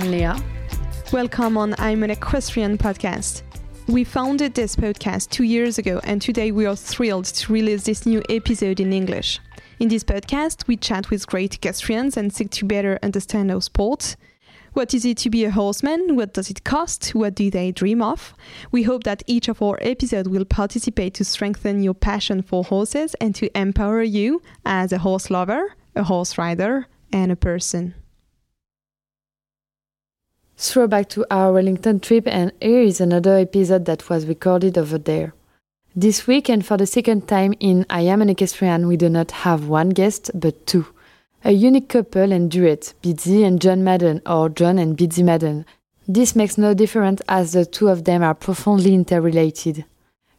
[0.00, 0.36] am Leah.
[1.10, 3.42] Welcome on I'm an Equestrian podcast.
[3.88, 8.04] We founded this podcast two years ago, and today we are thrilled to release this
[8.04, 9.40] new episode in English.
[9.78, 14.16] In this podcast, we chat with great equestrians and seek to better understand our sport.
[14.74, 16.14] What is it to be a horseman?
[16.14, 17.14] What does it cost?
[17.14, 18.34] What do they dream of?
[18.72, 23.14] We hope that each of our episodes will participate to strengthen your passion for horses
[23.14, 27.94] and to empower you as a horse lover, a horse rider, and a person.
[30.58, 35.34] Throwback to our Wellington trip, and here is another episode that was recorded over there.
[35.94, 39.32] This week, and for the second time in I Am an Equestrian, we do not
[39.32, 40.86] have one guest, but two.
[41.44, 45.66] A unique couple and duet, Beezie and John Madden, or John and Beezie Madden.
[46.08, 49.84] This makes no difference as the two of them are profoundly interrelated.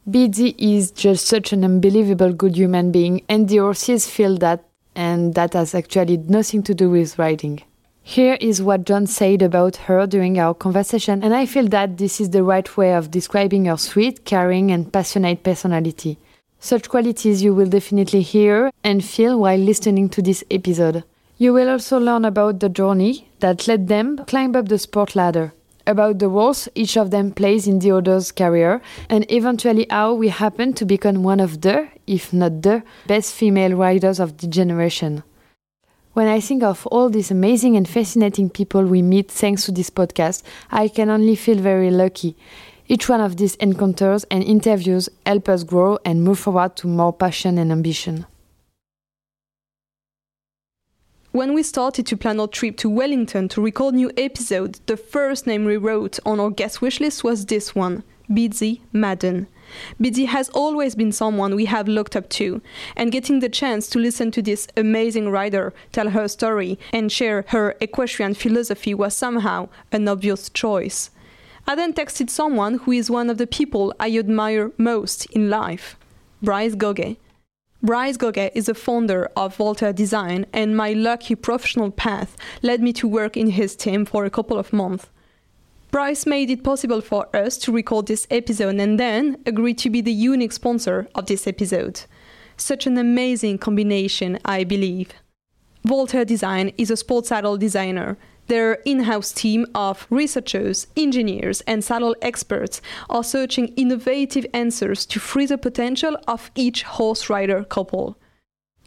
[0.09, 4.64] Beezie is just such an unbelievable good human being, and the horses feel that,
[4.95, 7.61] and that has actually nothing to do with riding.
[8.09, 12.22] Here is what John said about her during our conversation, and I feel that this
[12.22, 16.17] is the right way of describing her sweet, caring, and passionate personality.
[16.58, 21.03] Such qualities you will definitely hear and feel while listening to this episode.
[21.38, 25.52] You will also learn about the journey that led them climb up the sport ladder,
[25.86, 30.30] about the roles each of them plays in the other's career, and eventually how we
[30.30, 35.23] happen to become one of the, if not the, best female riders of the generation.
[36.18, 39.92] When I think of all these amazing and fascinating people we meet thanks to this
[39.92, 42.36] podcast, I can only feel very lucky.
[42.88, 47.14] Each one of these encounters and interviews help us grow and move forward to more
[47.14, 48.26] passion and ambition.
[51.33, 55.45] When we started to plan our trip to Wellington to record new episodes, the first
[55.45, 59.45] name we wrote on our guest wish list was this one, Beezie Madden.
[60.02, 62.61] Beezie has always been someone we have looked up to,
[62.95, 67.45] and getting the chance to listen to this amazing rider tell her story and share
[67.50, 71.10] her equestrian philosophy was somehow an obvious choice.
[71.67, 75.98] I then texted someone who is one of the people I admire most in life,
[76.42, 77.17] Brice Goguet.
[77.83, 82.94] Brice Goguet is the founder of Voltaire Design, and my lucky professional path led me
[82.94, 85.08] to work in his team for a couple of months.
[85.97, 89.99] Brice made it possible for us to record this episode and then agreed to be
[89.99, 92.03] the unique sponsor of this episode.
[92.55, 95.11] Such an amazing combination, I believe.
[95.83, 98.15] Voltaire Design is a sports saddle designer.
[98.45, 102.79] Their in house team of researchers, engineers, and saddle experts
[103.09, 108.19] are searching innovative answers to free the potential of each horse rider couple.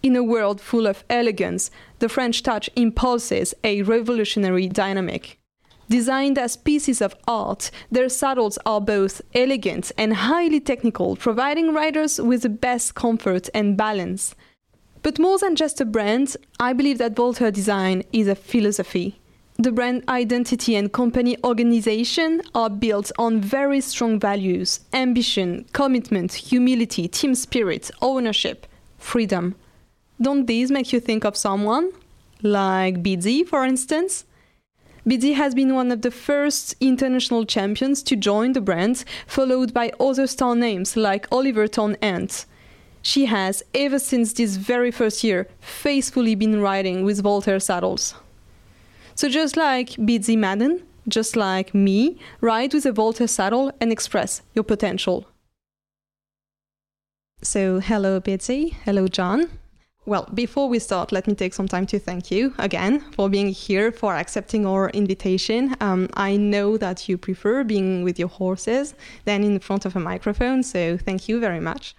[0.05, 5.40] In a world full of elegance, the French touch impulses a revolutionary dynamic.
[5.91, 12.21] Designed as pieces of art, their saddles are both elegant and highly technical, providing riders
[12.21, 14.37] with the best comfort and balance.
[15.03, 19.19] But more than just a brand, I believe that Voltaire Design is a philosophy.
[19.59, 27.09] The brand identity and company organization are built on very strong values ambition, commitment, humility,
[27.09, 28.65] team spirit, ownership,
[28.97, 29.57] freedom.
[30.23, 31.91] Don't these make you think of someone?
[32.43, 34.25] Like Beezie, for instance?
[35.07, 39.93] Beezie has been one of the first international champions to join the brand, followed by
[39.99, 42.45] other star names like Oliver Townend.
[43.03, 48.15] She has, ever since this very first year, faithfully been riding with Voltaire saddles.
[49.15, 54.43] So just like Beezie Madden, just like me, ride with a Voltaire saddle and express
[54.55, 55.27] your potential.
[57.43, 59.49] So hello Beezie, hello John.
[60.11, 63.51] Well, before we start, let me take some time to thank you again for being
[63.51, 65.77] here, for accepting our invitation.
[65.81, 70.01] Um, I know that you prefer being with your horses than in front of a
[70.01, 71.95] microphone, so thank you very much.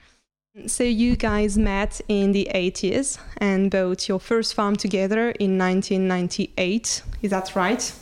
[0.68, 7.04] So, you guys met in the 80s and bought your first farm together in 1998.
[7.22, 7.94] Is that right?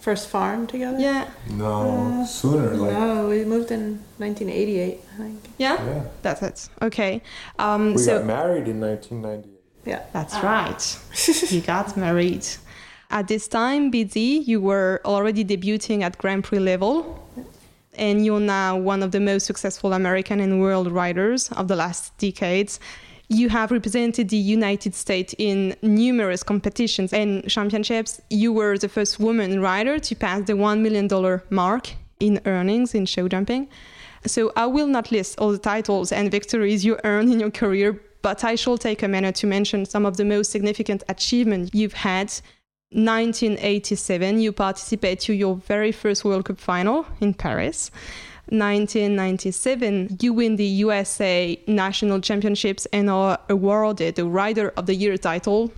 [0.00, 0.98] First farm together?
[0.98, 1.28] Yeah.
[1.50, 2.70] No, sooner.
[2.74, 5.40] Like No, we moved in 1988, I think.
[5.58, 5.74] Yeah?
[5.84, 6.68] yeah, That's it.
[6.80, 7.22] Okay.
[7.58, 9.60] Um, we so, got married in 1998.
[9.84, 10.02] Yeah.
[10.12, 11.50] That's right.
[11.52, 12.46] you got married.
[13.10, 17.28] At this time, Beezie, you were already debuting at Grand Prix level,
[17.94, 22.16] and you're now one of the most successful American and world riders of the last
[22.18, 22.78] decades.
[23.32, 28.20] You have represented the United States in numerous competitions and championships.
[28.28, 31.08] You were the first woman rider to pass the $1 million
[31.48, 33.68] mark in earnings in show jumping.
[34.26, 38.00] So I will not list all the titles and victories you earned in your career,
[38.20, 41.92] but I shall take a minute to mention some of the most significant achievements you've
[41.92, 42.32] had.
[42.92, 47.92] 1987, you participate to your very first World Cup final in Paris.
[48.50, 55.16] 1997, you win the USA National Championships and are awarded the Rider of the Year
[55.16, 55.72] title.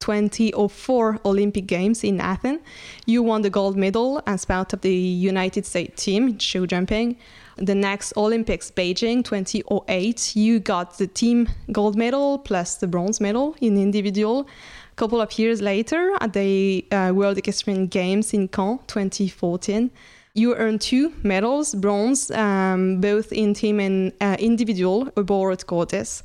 [0.00, 2.60] 2004 Olympic Games in Athens.
[3.06, 7.16] You won the gold medal as part of the United States team in show jumping.
[7.56, 13.54] The next Olympics, Beijing 2008, you got the team gold medal plus the bronze medal
[13.60, 14.48] in individual.
[14.92, 19.90] A couple of years later, at the uh, World Equestrian Games in Caen 2014,
[20.34, 26.22] you earned two medals, bronze, um, both in team and uh, individual aboard Cortes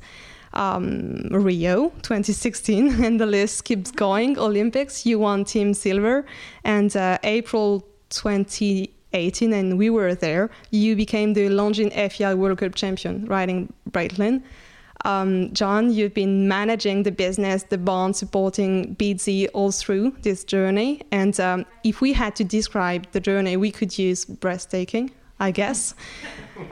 [0.56, 4.38] um, Rio 2016, and the list keeps going.
[4.38, 6.24] Olympics, you won team silver,
[6.64, 10.50] and uh, April 2018, and we were there.
[10.70, 14.42] You became the Longines FEI World Cup champion riding Breitling.
[15.04, 21.02] Um, John, you've been managing the business, the bond, supporting Beezie all through this journey.
[21.12, 25.10] And um, if we had to describe the journey, we could use breathtaking,
[25.40, 25.94] I guess.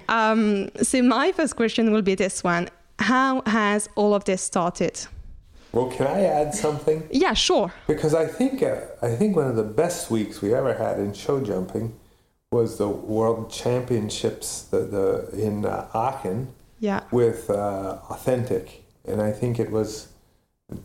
[0.09, 4.99] Um, so my first question will be this one: How has all of this started?
[5.73, 7.07] Well, can I add something?
[7.11, 7.71] Yeah, sure.
[7.87, 11.13] Because I think uh, I think one of the best weeks we ever had in
[11.13, 11.99] show jumping
[12.51, 16.55] was the World Championships the, the in uh, Aachen
[16.85, 17.01] Yeah.
[17.11, 20.09] with uh, Authentic, and I think it was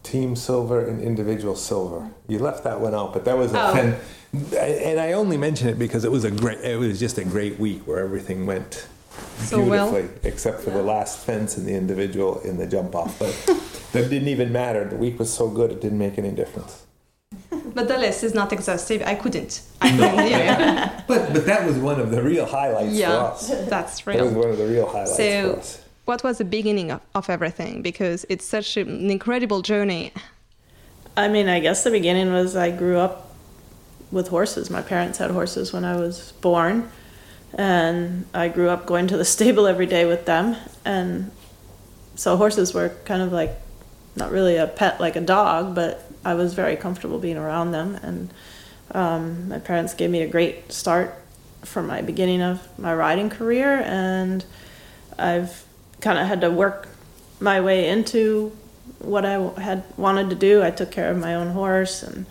[0.04, 2.02] team silver and individual silver.
[2.28, 3.74] You left that one out, but that was a Oh.
[4.58, 6.60] and I only mention it because it was a great.
[6.74, 8.88] It was just a great week where everything went
[9.40, 9.92] So well.
[9.92, 13.12] beautifully, except for the last fence in the individual in the jump off.
[13.24, 13.34] But
[13.94, 14.82] that didn't even matter.
[14.94, 16.74] The week was so good; it didn't make any difference.
[17.76, 19.02] But the list is not exhaustive.
[19.14, 19.54] I couldn't.
[19.82, 20.28] I couldn't.
[20.36, 23.10] yeah, But but that was one of the real highlights Yeah.
[23.10, 23.42] for us.
[23.74, 24.18] that's real.
[24.18, 25.70] That was one of the real highlights So- for us.
[26.10, 27.84] What was the beginning of, of everything?
[27.84, 30.12] Because it's such an incredible journey.
[31.16, 33.36] I mean, I guess the beginning was I grew up
[34.10, 34.72] with horses.
[34.72, 36.90] My parents had horses when I was born,
[37.54, 40.56] and I grew up going to the stable every day with them.
[40.84, 41.30] And
[42.16, 43.52] so horses were kind of like
[44.16, 47.94] not really a pet like a dog, but I was very comfortable being around them.
[48.02, 48.34] And
[48.96, 51.14] um, my parents gave me a great start
[51.64, 54.44] from my beginning of my riding career, and
[55.16, 55.69] I've
[56.02, 56.88] kind of had to work
[57.40, 58.56] my way into
[59.00, 60.64] what I had wanted to do.
[60.64, 62.26] I took care of my own horse, and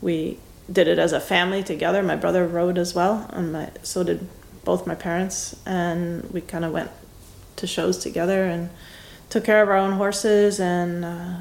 [0.00, 0.38] we
[0.70, 2.02] did it as a family together.
[2.02, 4.26] My brother rode as well, and my so did
[4.64, 6.90] both my parents, and we kind of went
[7.56, 8.70] to shows together and
[9.28, 11.04] took care of our own horses and.
[11.04, 11.34] Uh,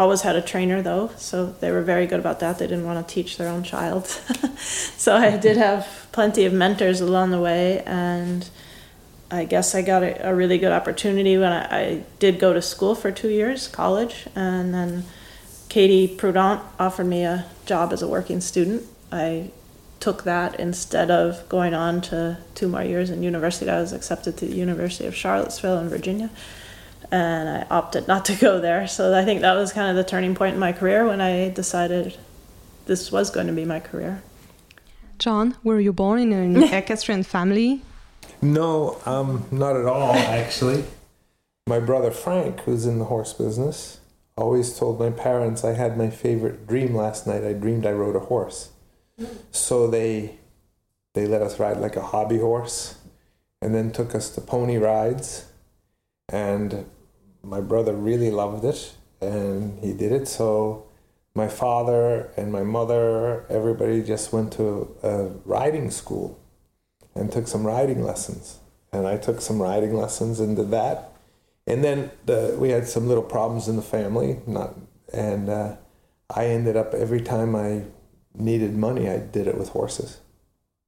[0.00, 2.58] Always had a trainer though, so they were very good about that.
[2.58, 4.06] They didn't want to teach their own child.
[4.56, 8.48] so I did have plenty of mentors along the way, and
[9.30, 12.60] I guess I got a, a really good opportunity when I, I did go to
[12.60, 15.04] school for two years, college, and then
[15.68, 18.82] Katie Prudent offered me a job as a working student.
[19.12, 19.50] I
[20.00, 23.70] took that instead of going on to two more years in university.
[23.70, 26.30] I was accepted to the University of Charlottesville in Virginia,
[27.12, 28.88] and I opted not to go there.
[28.88, 31.50] So I think that was kind of the turning point in my career when I
[31.50, 32.16] decided
[32.86, 34.22] this was going to be my career.
[35.18, 37.82] John, were you born in an equestrian family?
[38.42, 40.84] No, um, not at all, actually.
[41.66, 44.00] My brother Frank, who's in the horse business,
[44.36, 47.44] always told my parents I had my favorite dream last night.
[47.44, 48.70] I dreamed I rode a horse.
[49.50, 50.38] So they
[51.12, 52.96] they let us ride like a hobby horse
[53.60, 55.46] and then took us to pony rides.
[56.28, 56.86] And
[57.42, 60.28] my brother really loved it and he did it.
[60.28, 60.86] So
[61.34, 66.38] my father and my mother, everybody just went to a riding school
[67.14, 68.58] and took some riding lessons.
[68.92, 71.12] And I took some riding lessons and did that.
[71.66, 74.74] And then the, we had some little problems in the family, not,
[75.12, 75.76] and uh,
[76.34, 77.84] I ended up every time I
[78.34, 80.20] needed money, I did it with horses.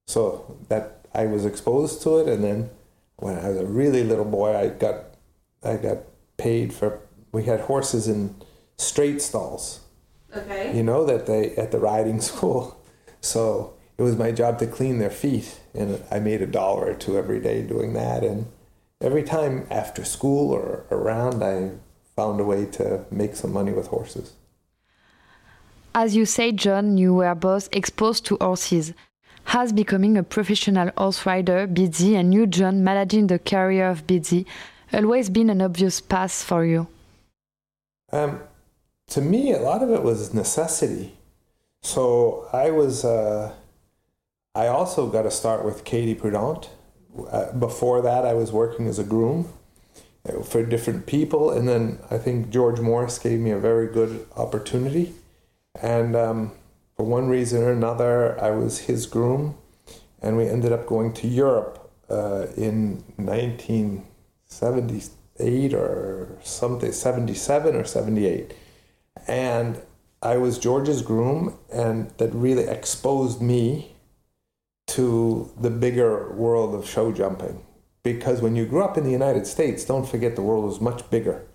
[0.07, 2.69] So that I was exposed to it, and then
[3.17, 4.95] when I was a really little boy, I got
[5.63, 5.99] I got
[6.37, 6.99] paid for.
[7.31, 8.35] We had horses in
[8.77, 9.79] straight stalls,
[10.35, 10.75] Okay.
[10.75, 12.77] you know, that they at the riding school.
[13.21, 16.93] So it was my job to clean their feet, and I made a dollar or
[16.93, 18.23] two every day doing that.
[18.23, 18.45] And
[19.01, 21.71] every time after school or around, I
[22.15, 24.33] found a way to make some money with horses.
[25.95, 28.93] As you say, John, you were both exposed to horses.
[29.45, 34.45] Has becoming a professional horse rider, Beezie, and you, John, managing the career of Beezie,
[34.93, 36.87] always been an obvious path for you?
[38.11, 38.39] Um,
[39.07, 41.17] to me, a lot of it was necessity.
[41.81, 43.03] So I was.
[43.03, 43.51] Uh,
[44.55, 46.69] I also got to start with Katie Prudent.
[47.31, 49.51] Uh, before that, I was working as a groom
[50.29, 54.27] uh, for different people, and then I think George Morris gave me a very good
[54.35, 55.15] opportunity.
[55.81, 56.51] And um,
[56.95, 59.57] for one reason or another, I was his groom,
[60.21, 68.53] and we ended up going to Europe uh, in 1978 or something, 77 or 78.
[69.27, 69.81] And
[70.21, 73.92] I was George's groom, and that really exposed me
[74.87, 77.63] to the bigger world of show jumping.
[78.03, 81.09] Because when you grew up in the United States, don't forget the world was much
[81.09, 81.45] bigger.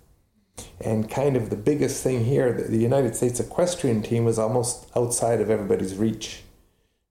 [0.81, 5.41] And kind of the biggest thing here, the United States equestrian team was almost outside
[5.41, 6.43] of everybody's reach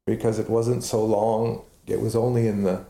[0.07, 1.63] because it wasn't so long.
[1.87, 2.85] It was only in the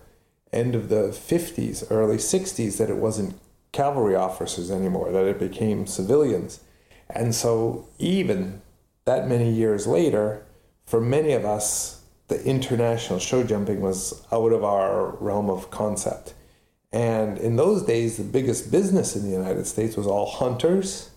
[0.52, 3.38] end of the 50s, early 60s that it wasn't
[3.72, 6.60] cavalry officers anymore, that it became civilians.
[7.10, 8.62] And so, even
[9.04, 10.44] that many years later,
[10.86, 11.97] for many of us,
[12.28, 16.34] the international show jumping was out of our realm of concept.
[16.92, 21.10] And in those days, the biggest business in the United States was all hunters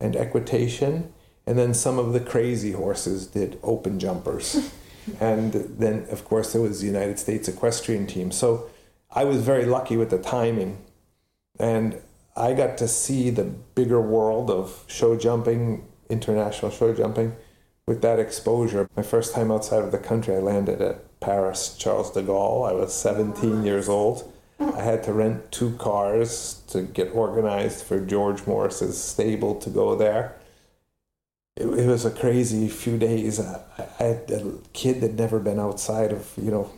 [0.00, 1.12] and equitation.
[1.46, 4.72] And then some of the crazy horses did open jumpers.
[5.20, 8.30] and then, of course, there was the United States equestrian team.
[8.30, 8.68] So
[9.10, 10.84] I was very lucky with the timing.
[11.58, 12.00] And
[12.36, 17.34] I got to see the bigger world of show jumping, international show jumping,
[17.86, 18.88] with that exposure.
[18.96, 22.68] My first time outside of the country, I landed at Paris Charles de Gaulle.
[22.68, 24.32] I was 17 years old.
[24.60, 29.96] I had to rent two cars to get organized for George Morris's stable to go
[29.96, 30.36] there.
[31.56, 33.40] It, it was a crazy few days.
[33.40, 33.60] I,
[33.98, 36.70] I had a kid that never been outside of, you know,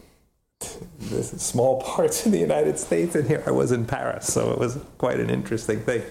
[1.11, 4.59] the small parts in the United States, and here I was in Paris, so it
[4.59, 6.03] was quite an interesting thing.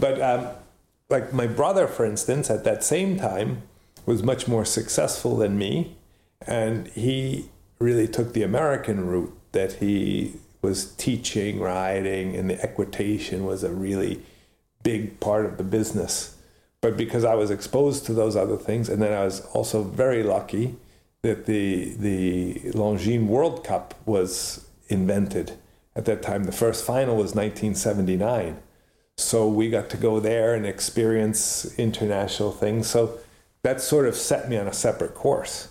[0.00, 0.48] But um,
[1.10, 3.62] like my brother, for instance, at that same time,
[4.06, 5.96] was much more successful than me,
[6.46, 13.44] and he really took the American route that he was teaching riding and the equitation
[13.44, 14.22] was a really
[14.82, 16.36] big part of the business.
[16.80, 20.22] But because I was exposed to those other things, and then I was also very
[20.22, 20.76] lucky
[21.22, 25.52] that the the Longines World Cup was invented
[25.94, 26.44] at that time.
[26.44, 28.58] The first final was 1979,
[29.16, 32.88] so we got to go there and experience international things.
[32.88, 33.20] So
[33.62, 35.68] that sort of set me on a separate course.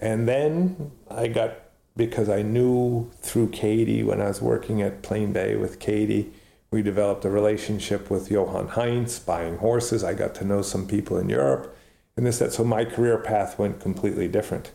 [0.00, 1.52] And then I got
[1.96, 6.30] because I knew through Katie when I was working at Plain Bay with Katie,
[6.70, 10.04] we developed a relationship with Johan Heins, buying horses.
[10.04, 11.74] I got to know some people in Europe,
[12.16, 12.52] and this that.
[12.52, 14.72] So my career path went completely different.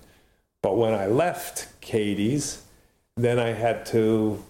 [0.63, 2.63] But when I left Katie's,
[3.15, 4.43] then I had to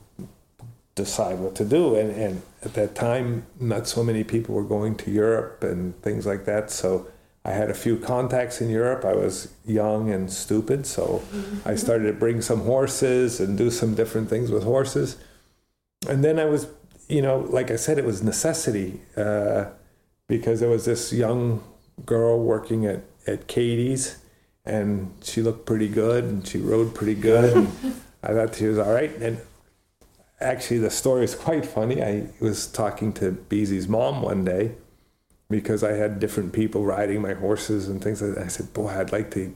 [0.95, 1.95] decide what to do.
[1.95, 6.25] And, and at that time, not so many people were going to Europe and things
[6.25, 6.69] like that.
[6.69, 7.07] So
[7.43, 9.03] I had a few contacts in Europe.
[9.03, 11.23] I was young and stupid, so
[11.65, 15.17] I started to bring some horses and do some different things with horses.
[16.07, 16.67] And then I was,
[17.09, 19.65] you know, like I said, it was necessity uh,
[20.27, 21.63] because there was this young
[22.05, 24.17] girl working at, at Katie's,
[24.63, 27.57] and she looked pretty good and she rode pretty good.
[27.57, 29.15] And I thought she was all right.
[29.17, 29.39] And
[30.39, 32.03] actually, the story is quite funny.
[32.03, 34.73] I was talking to Beezie's mom one day
[35.51, 38.45] because I had different people riding my horses and things like that.
[38.45, 39.53] I said, Boy, I'd like to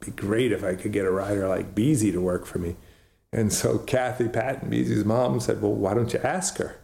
[0.00, 2.76] be great if I could get a rider like Beezie to work for me.
[3.32, 6.76] And so Kathy Patton, Beezie's mom, said, Well, why don't you ask her?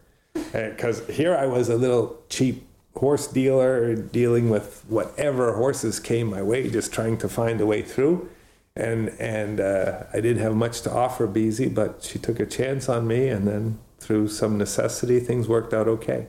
[0.52, 6.42] Because here I was a little cheap horse dealer dealing with whatever horses came my
[6.42, 8.28] way, just trying to find a way through.
[8.76, 12.88] And and uh, I didn't have much to offer Beezie, but she took a chance
[12.88, 16.28] on me, and then through some necessity, things worked out okay.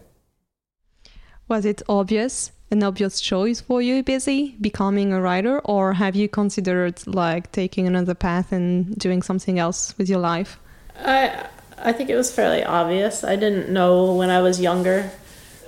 [1.51, 6.29] Was it obvious, an obvious choice for you, Beezie, becoming a writer, or have you
[6.29, 10.57] considered like taking another path and doing something else with your life?
[10.97, 13.25] I I think it was fairly obvious.
[13.25, 15.11] I didn't know when I was younger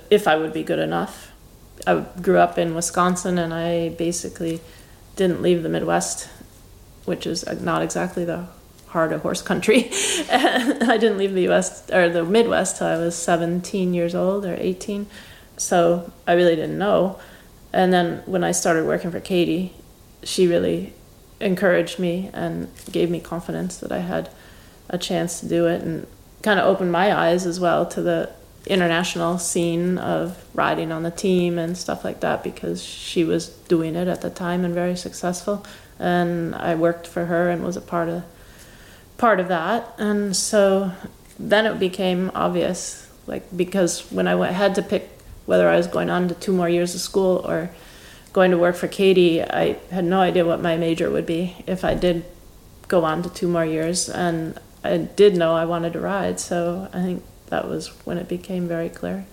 [0.08, 1.32] if I would be good enough.
[1.86, 4.62] I grew up in Wisconsin, and I basically
[5.16, 6.30] didn't leave the Midwest,
[7.04, 8.46] which is not exactly the
[8.86, 9.90] heart of horse country.
[10.32, 11.90] I didn't leave the U.S.
[11.90, 15.08] or the Midwest till I was 17 years old or 18
[15.56, 17.18] so I really didn't know.
[17.72, 19.74] And then when I started working for Katie,
[20.22, 20.92] she really
[21.40, 24.30] encouraged me and gave me confidence that I had
[24.88, 26.06] a chance to do it and
[26.42, 28.30] kind of opened my eyes as well to the
[28.66, 33.94] international scene of riding on the team and stuff like that because she was doing
[33.94, 35.64] it at the time and very successful
[35.98, 38.24] and I worked for her and was a part of
[39.18, 40.92] part of that and so
[41.38, 45.13] then it became obvious like because when I went, had to pick
[45.46, 47.70] whether I was going on to two more years of school or
[48.32, 51.84] going to work for Katie, I had no idea what my major would be if
[51.84, 52.24] I did
[52.88, 54.08] go on to two more years.
[54.08, 58.28] And I did know I wanted to ride, so I think that was when it
[58.28, 59.26] became very clear.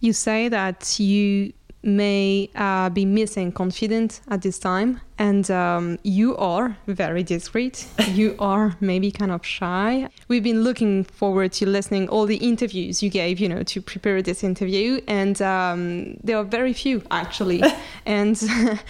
[0.00, 1.52] You say that you
[1.86, 7.86] may uh, be missing confidence at this time, and um, you are very discreet.
[8.08, 10.08] you are maybe kind of shy.
[10.28, 14.20] We've been looking forward to listening all the interviews you gave, you know, to prepare
[14.20, 17.62] this interview, and um, there are very few actually,
[18.06, 18.42] and.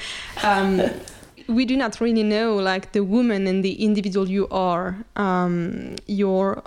[0.42, 0.82] Um,
[1.48, 6.62] we do not really know like the woman and the individual you are um, you're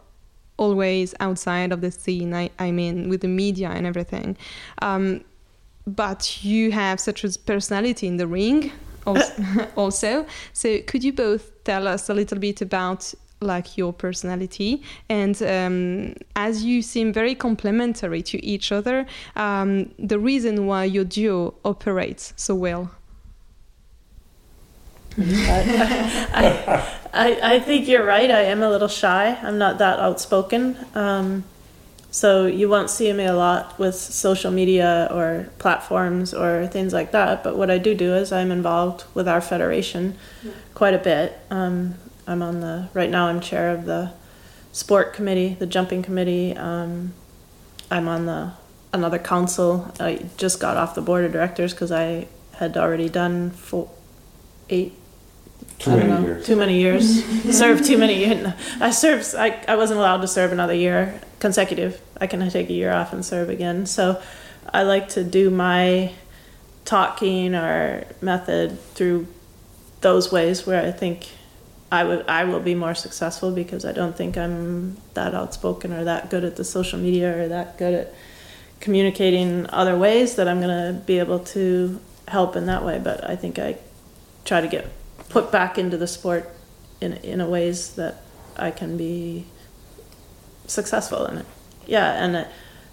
[0.58, 4.38] always outside of the scene I, I mean with the media and everything
[4.82, 5.24] um,
[5.96, 8.72] but you have such a personality in the ring
[9.06, 9.44] also,
[9.76, 15.42] also so could you both tell us a little bit about like your personality and
[15.44, 19.06] um, as you seem very complementary to each other
[19.36, 22.92] um, the reason why your duo operates so well
[25.22, 28.30] I, I, I, think you're right.
[28.30, 29.38] I am a little shy.
[29.42, 30.78] I'm not that outspoken.
[30.96, 31.44] Um,
[32.12, 37.12] so you won't see me a lot with social media or platforms or things like
[37.12, 37.44] that.
[37.44, 40.18] But what I do do is I'm involved with our federation
[40.74, 41.38] quite a bit.
[41.52, 43.28] Um, I'm on the right now.
[43.28, 44.12] I'm chair of the
[44.72, 46.56] sport committee, the jumping committee.
[46.56, 47.14] Um,
[47.92, 48.54] I'm on the
[48.92, 49.92] another council.
[50.00, 53.90] I just got off the board of directors because I had already done four,
[54.70, 54.94] eight
[55.80, 56.46] too many know, years.
[56.46, 57.24] Too many years.
[57.58, 58.54] served too many years.
[58.80, 59.34] I served.
[59.36, 62.02] I, I wasn't allowed to serve another year consecutive.
[62.20, 63.86] I can take a year off and serve again.
[63.86, 64.22] So,
[64.74, 66.12] I like to do my
[66.86, 69.28] talking or method through
[70.02, 71.28] those ways where I think
[71.92, 76.04] I would I will be more successful because I don't think I'm that outspoken or
[76.04, 78.14] that good at the social media or that good at
[78.80, 83.00] communicating other ways that I'm gonna be able to help in that way.
[83.00, 83.78] But I think I
[84.46, 84.88] try to get
[85.30, 86.50] put back into the sport
[87.02, 88.22] in in a ways that
[88.58, 89.46] I can be
[90.68, 91.46] successful in it.
[91.86, 92.48] Yeah, and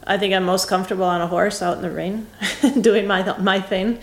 [0.07, 2.29] I think I'm most comfortable on a horse out in the rain,
[2.81, 3.99] doing my my thing.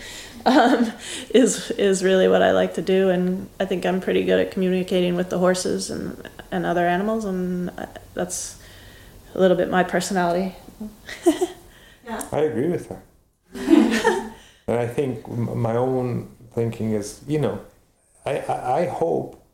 [0.46, 0.92] Um,
[1.30, 4.50] is is really what I like to do, and I think I'm pretty good at
[4.50, 7.70] communicating with the horses and and other animals, and
[8.12, 8.60] that's
[9.34, 10.54] a little bit my personality.
[12.04, 12.28] yeah.
[12.30, 13.02] I agree with her,
[13.54, 17.60] and I think my own thinking is, you know,
[18.24, 19.44] I, I hope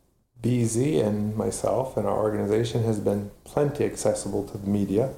[0.43, 5.15] Beezie and myself and our organization has been plenty accessible to the media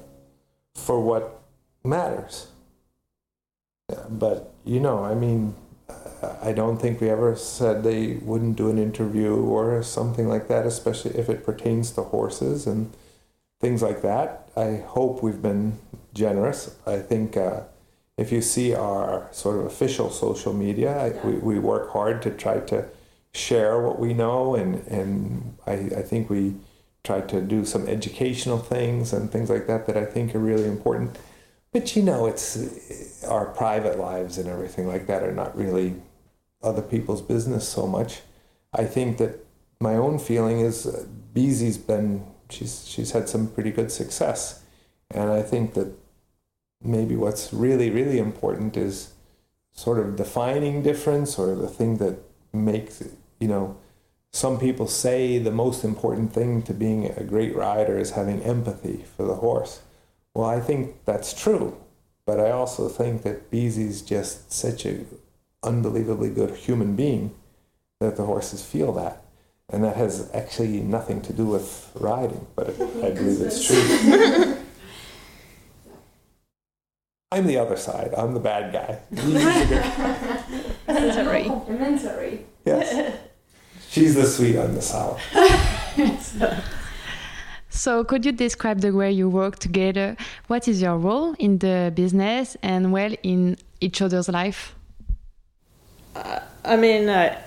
[0.75, 1.41] for what
[1.83, 2.47] matters.
[4.09, 5.55] But, you know, I mean,
[6.41, 10.65] I don't think we ever said they wouldn't do an interview or something like that,
[10.65, 12.91] especially if it pertains to horses and
[13.59, 14.49] things like that.
[14.55, 15.79] I hope we've been
[16.13, 16.75] generous.
[16.85, 17.61] I think uh,
[18.17, 21.25] if you see our sort of official social media, yeah.
[21.25, 22.87] we, we work hard to try to
[23.33, 26.55] share what we know, and and I, I think we
[27.03, 30.65] try to do some educational things and things like that that I think are really
[30.65, 31.17] important.
[31.71, 35.95] But you know, it's our private lives and everything like that are not really
[36.61, 38.21] other people's business so much.
[38.71, 39.45] I think that
[39.79, 44.63] my own feeling is uh, Beezie's been she's she's had some pretty good success,
[45.11, 45.91] and I think that
[46.81, 49.13] maybe what's really really important is
[49.71, 52.19] sort of defining difference or the thing that
[52.53, 53.01] makes
[53.43, 53.75] you know,
[54.31, 59.03] some people say the most important thing to being a great rider is having empathy
[59.17, 59.81] for the horse.
[60.33, 61.75] Well, I think that's true,
[62.25, 65.03] but I also think that Beezie's just such a
[65.61, 67.35] unbelievably good human being
[67.99, 69.25] that the horses feel that.
[69.69, 74.57] And that has actually nothing to do with riding, but I believe it's true.
[77.33, 78.13] I'm the other side.
[78.15, 78.99] I'm the bad guy.
[80.85, 81.45] Complimentary.
[81.45, 82.45] Complimentary.
[82.65, 83.19] Yes.
[83.93, 85.19] She's the sweet on the sour.
[87.69, 90.17] so, could you describe the way you work together?
[90.47, 94.73] What is your role in the business and, well, in each other's life?
[96.15, 97.39] Uh, I mean, uh,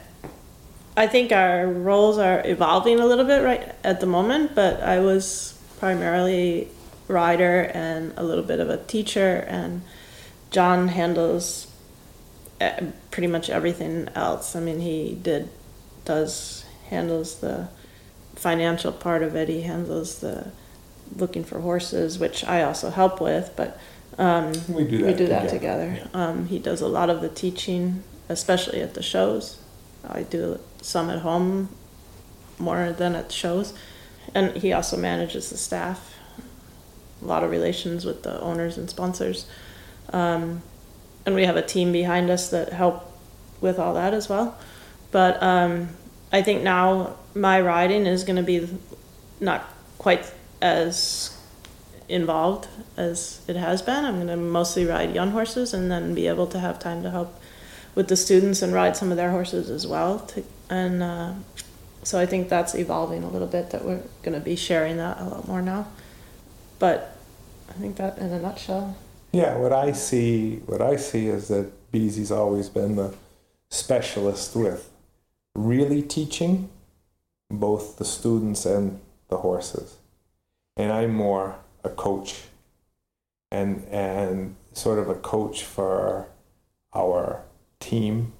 [0.96, 5.00] I think our roles are evolving a little bit right at the moment, but I
[5.00, 6.68] was primarily
[7.08, 9.82] rider and a little bit of a teacher, and
[10.52, 11.66] John handles
[12.60, 14.54] uh, pretty much everything else.
[14.54, 15.50] I mean, he did
[16.06, 17.68] does handles the
[18.34, 19.48] financial part of it.
[19.48, 20.52] He handles the
[21.14, 23.78] looking for horses, which I also help with, but
[24.18, 25.26] um, we do that we do together.
[25.26, 25.98] that together.
[25.98, 26.08] Yeah.
[26.14, 29.58] Um, he does a lot of the teaching, especially at the shows.
[30.08, 31.68] I do some at home
[32.58, 33.74] more than at shows,
[34.34, 36.14] and he also manages the staff.
[37.22, 39.46] A lot of relations with the owners and sponsors,
[40.12, 40.62] um,
[41.24, 43.12] and we have a team behind us that help
[43.60, 44.56] with all that as well.
[45.10, 45.90] But um,
[46.32, 48.68] I think now my riding is going to be
[49.40, 51.36] not quite as
[52.08, 54.04] involved as it has been.
[54.04, 57.10] I'm going to mostly ride young horses and then be able to have time to
[57.10, 57.40] help
[57.94, 60.20] with the students and ride some of their horses as well.
[60.20, 61.32] To, and uh,
[62.02, 63.70] so I think that's evolving a little bit.
[63.70, 65.88] That we're going to be sharing that a lot more now.
[66.78, 67.16] But
[67.68, 68.96] I think that in a nutshell.
[69.32, 73.14] Yeah, what I see, what I see is that Beezie's always been the
[73.70, 74.88] specialist with
[75.56, 76.68] really teaching
[77.50, 79.96] both the students and the horses,
[80.76, 82.42] and I'm more a coach,
[83.50, 86.26] and and sort of a coach for
[86.94, 87.42] our
[87.80, 88.32] team,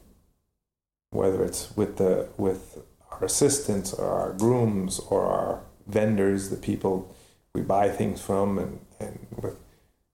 [1.10, 7.14] whether it's with the with our assistants or our grooms or our vendors, the people
[7.54, 9.56] we buy things from, and, and with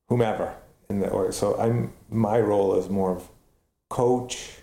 [0.08, 0.54] whomever
[0.88, 1.32] in the order.
[1.32, 3.28] So I'm my role is more of
[3.90, 4.58] coach,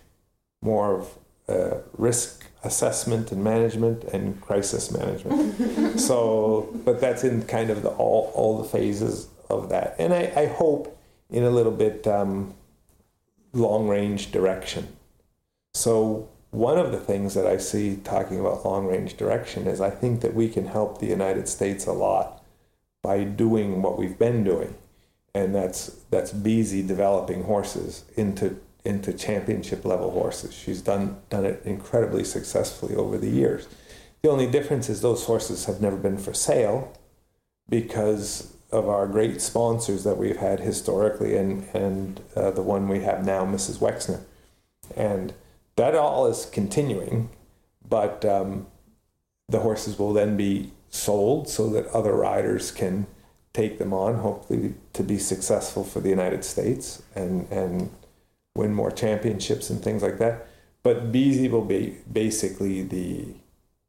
[0.61, 1.17] more of
[1.49, 5.99] uh, risk assessment and management and crisis management.
[5.99, 10.31] so, but that's in kind of the all all the phases of that, and I,
[10.35, 10.97] I hope
[11.29, 12.53] in a little bit um,
[13.53, 14.87] long range direction.
[15.73, 19.89] So one of the things that I see talking about long range direction is I
[19.89, 22.43] think that we can help the United States a lot
[23.03, 24.75] by doing what we've been doing,
[25.33, 30.53] and that's that's Beezie developing horses into into championship level horses.
[30.53, 33.67] She's done done it incredibly successfully over the years.
[34.21, 36.93] The only difference is those horses have never been for sale
[37.69, 42.99] because of our great sponsors that we've had historically and, and uh, the one we
[43.01, 43.79] have now, Mrs.
[43.79, 44.21] Wexner.
[44.95, 45.33] And
[45.75, 47.29] that all is continuing,
[47.87, 48.67] but um,
[49.47, 53.07] the horses will then be sold so that other riders can
[53.53, 57.89] take them on, hopefully to be successful for the United States and, and
[58.55, 60.47] win more championships and things like that.
[60.83, 63.25] But Beezie will be basically the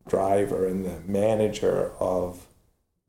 [0.08, 2.46] driver and the manager of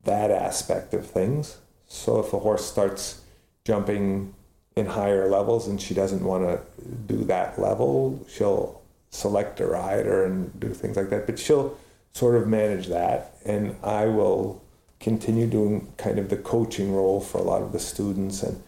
[0.04, 1.58] that aspect of things.
[1.88, 3.22] So if a horse starts
[3.64, 4.34] jumping
[4.76, 6.60] in higher levels and she doesn't want to
[7.06, 11.26] do that level, she'll select a rider and do things like that.
[11.26, 11.76] But she'll
[12.12, 14.62] sort of manage that, and I will
[15.00, 18.42] continue doing kind of the coaching role for a lot of the students.
[18.42, 18.62] And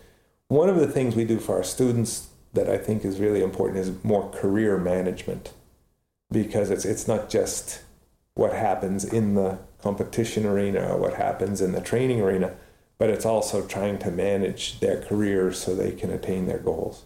[0.49, 3.78] one of the things we do for our students that I think is really important
[3.78, 5.52] is more career management,
[6.30, 7.82] because it's it's not just
[8.34, 12.54] what happens in the competition arena or what happens in the training arena
[12.98, 17.04] but it's also trying to manage their careers so they can attain their goals.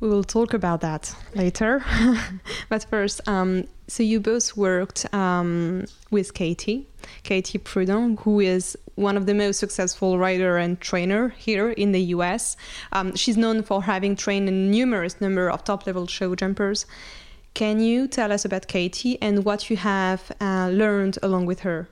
[0.00, 1.84] We will talk about that later.
[2.68, 6.88] but first, um, so you both worked um, with Katie,
[7.22, 12.00] Katie Prudent, who is one of the most successful rider and trainer here in the
[12.16, 12.56] US.
[12.92, 16.86] Um, she's known for having trained a numerous number of top level show jumpers.
[17.54, 21.88] Can you tell us about Katie and what you have uh, learned along with her?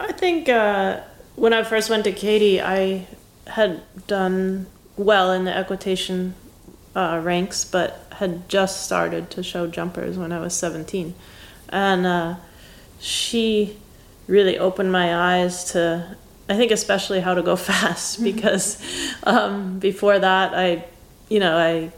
[0.00, 1.00] I think uh,
[1.36, 3.06] when I first went to Katie, I
[3.46, 6.34] had done well in the equitation
[6.94, 11.14] uh, ranks, but had just started to show jumpers when I was 17.
[11.68, 12.36] And uh,
[13.00, 13.78] she
[14.26, 16.16] really opened my eyes to,
[16.48, 18.82] I think, especially how to go fast because
[19.24, 20.84] um, before that, I,
[21.28, 21.92] you know, I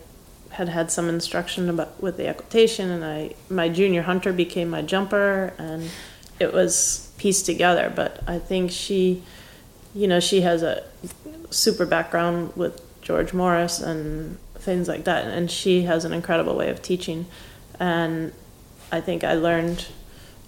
[0.50, 4.83] had had some instruction about with the equitation, and I my junior hunter became my
[4.83, 5.90] jumper, and
[6.38, 7.92] it was pieced together.
[7.94, 9.24] But I think she,
[9.94, 10.85] you know, she has a
[11.50, 16.70] super background with George Morris and things like that, and she has an incredible way
[16.70, 17.27] of teaching.
[17.79, 18.33] And
[18.90, 19.87] I think I learned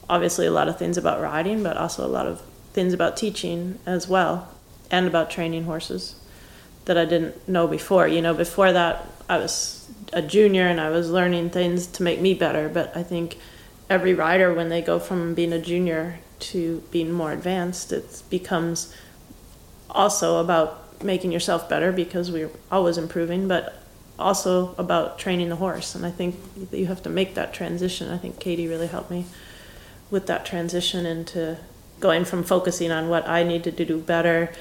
[0.08, 2.40] obviously a lot of things about riding, but also a lot of
[2.72, 4.48] things about teaching as well,
[4.90, 6.16] and about training horses
[6.84, 8.06] that I didn't know before.
[8.06, 12.20] You know, before that, I was a junior and I was learning things to make
[12.20, 13.38] me better, but I think
[13.90, 18.94] every rider, when they go from being a junior to being more advanced, it becomes
[19.90, 23.82] also about making yourself better because we're always improving, but
[24.18, 25.94] also about training the horse.
[25.94, 26.36] And I think
[26.70, 28.10] that you have to make that transition.
[28.10, 29.26] I think Katie really helped me
[30.10, 31.58] with that transition into
[32.00, 34.52] going from focusing on what I needed to do better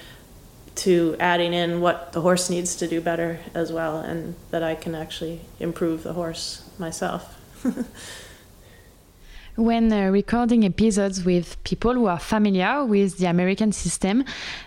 [0.75, 4.75] to adding in what the horse needs to do better as well, and that I
[4.75, 7.33] can actually improve the horse myself.
[9.55, 14.25] When uh, recording episodes with people who are familiar with the American system,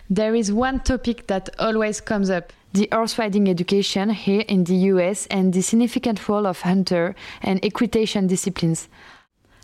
[0.08, 4.76] there is one topic that always comes up the horse riding education here in the
[4.92, 8.88] US and the significant role of hunter and equitation disciplines.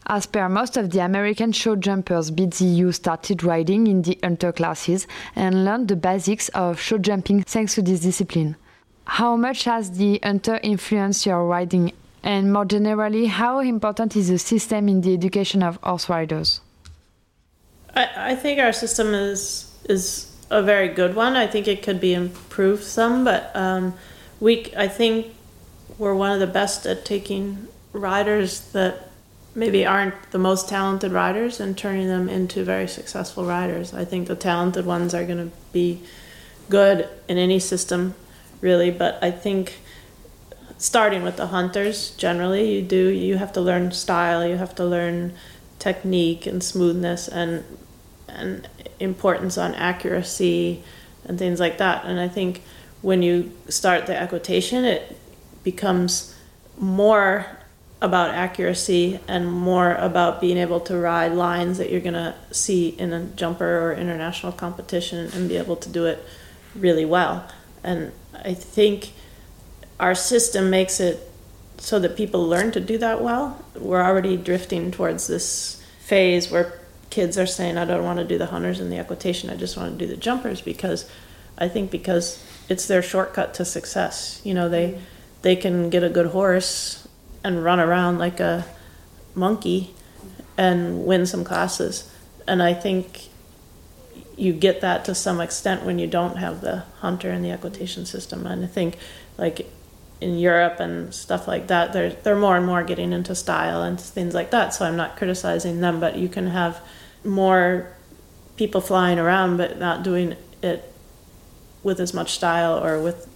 [0.07, 5.07] As per most of the American show jumpers, BZU started riding in the hunter classes
[5.35, 8.57] and learned the basics of show jumping thanks to this discipline.
[9.07, 11.93] How much has the hunter influenced your riding
[12.25, 16.63] and more generally, how important is the system in the education of horse riders?
[17.95, 21.37] I, I think our system is is a very good one.
[21.37, 23.95] I think it could be improved some, but um,
[24.41, 25.35] we I think
[25.99, 29.11] we're one of the best at taking riders that
[29.55, 33.95] maybe aren't the most talented riders and turning them into very successful riders.
[33.95, 36.03] I think the talented ones are going to be
[36.69, 38.15] good in any system,
[38.61, 39.79] really, but I think
[40.77, 44.85] starting with the hunters generally you do you have to learn style you have to
[44.85, 45.33] learn
[45.79, 47.65] technique and smoothness and
[48.35, 48.69] and
[49.01, 50.83] importance on accuracy
[51.25, 52.63] and things like that and i think
[53.03, 55.17] when you start the equitation it
[55.63, 56.35] becomes
[56.79, 57.47] more
[58.03, 62.89] about accuracy and more about being able to ride lines that you're going to see
[62.89, 66.23] in a jumper or international competition and be able to do it
[66.75, 67.49] really well
[67.83, 68.13] and
[68.45, 69.13] i think
[70.01, 71.31] our system makes it
[71.79, 73.63] so that people learn to do that well.
[73.75, 76.81] We're already drifting towards this phase where
[77.15, 79.77] kids are saying, I don't want to do the hunters and the equitation, I just
[79.77, 81.09] want to do the jumpers because
[81.57, 84.41] I think because it's their shortcut to success.
[84.43, 85.05] You know, they mm-hmm.
[85.43, 87.07] they can get a good horse
[87.45, 88.67] and run around like a
[89.37, 89.95] monkey
[90.57, 92.11] and win some classes.
[92.49, 93.29] And I think
[94.37, 98.07] you get that to some extent when you don't have the hunter and the equitation
[98.07, 98.45] system.
[98.45, 98.99] And I think
[99.39, 99.71] like
[100.21, 104.01] in Europe and stuff like that, they're they're more and more getting into style and
[104.01, 104.75] things like that.
[104.75, 106.81] So I'm not criticizing them, but you can have
[107.25, 107.93] more
[108.57, 110.93] people flying around, but not doing it
[111.83, 113.29] with as much style or with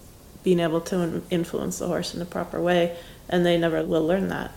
[0.43, 2.97] being able to influence the horse in the proper way,
[3.29, 4.53] and they never will learn that.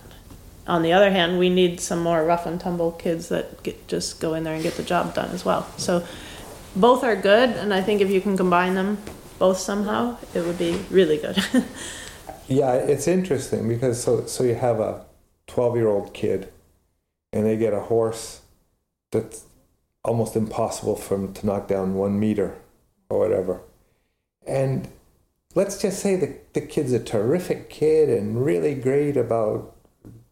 [0.66, 4.20] On the other hand, we need some more rough and tumble kids that get, just
[4.20, 5.66] go in there and get the job done as well.
[5.76, 6.06] So
[6.76, 8.98] both are good, and I think if you can combine them
[9.38, 11.42] both somehow, it would be really good.
[12.48, 15.04] Yeah, it's interesting because so so you have a
[15.46, 16.52] 12 year old kid
[17.32, 18.41] and they get a horse
[19.12, 19.44] that's
[20.04, 22.56] almost impossible for them to knock down one meter
[23.08, 23.60] or whatever.
[24.46, 24.88] And
[25.54, 29.76] let's just say the, the kid's a terrific kid and really great about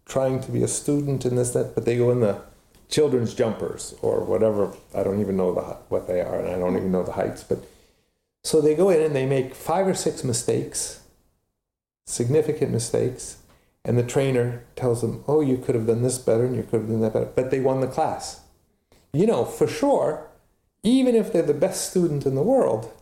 [0.06, 2.42] trying to be a student and this, that, but they go in the
[2.88, 4.74] children's jumpers or whatever.
[4.92, 7.44] I don't even know the, what they are and I don't even know the heights.
[7.44, 7.64] But
[8.42, 11.00] so they go in and they make five or six mistakes
[12.10, 13.38] significant mistakes,
[13.84, 16.80] and the trainer tells them, "Oh, you could have done this better, and you could
[16.80, 18.40] have done that better," but they won the class.
[19.12, 20.29] You know, for sure,
[20.83, 22.92] even if they're the best student in the world,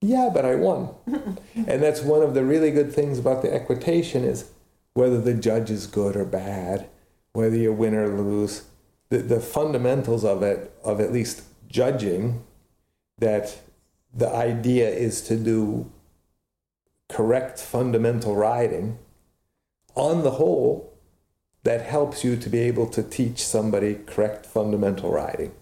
[0.00, 0.94] yeah, but I won.
[1.54, 4.50] and that's one of the really good things about the equitation is
[4.94, 6.88] whether the judge is good or bad,
[7.32, 8.64] whether you win or lose,
[9.08, 12.42] the, the fundamentals of it, of at least judging,
[13.18, 13.60] that
[14.12, 15.90] the idea is to do
[17.08, 18.98] correct fundamental riding,
[19.94, 20.92] on the whole,
[21.66, 25.52] that helps you to be able to teach somebody correct fundamental riding.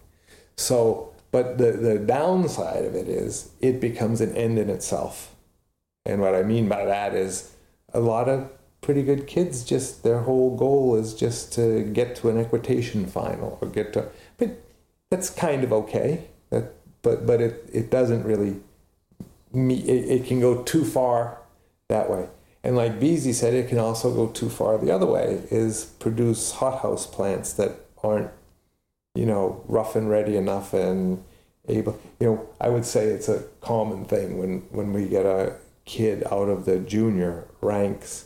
[0.55, 5.35] So, but the, the downside of it is it becomes an end in itself.
[6.05, 7.55] And what I mean by that is
[7.93, 8.49] a lot of
[8.81, 13.57] pretty good kids just their whole goal is just to get to an equitation final
[13.59, 14.61] or get to but
[15.09, 18.57] that's kind of okay that but but it, it doesn't really
[19.55, 21.39] it, it can go too far
[21.87, 22.27] that way.
[22.65, 26.53] And like Beezie said, it can also go too far the other way, is produce
[26.53, 27.73] hothouse plants that
[28.03, 28.31] aren't,
[29.13, 31.23] you know, rough and ready enough and
[31.67, 32.01] able.
[32.19, 36.23] You know, I would say it's a common thing when, when we get a kid
[36.31, 38.25] out of the junior ranks.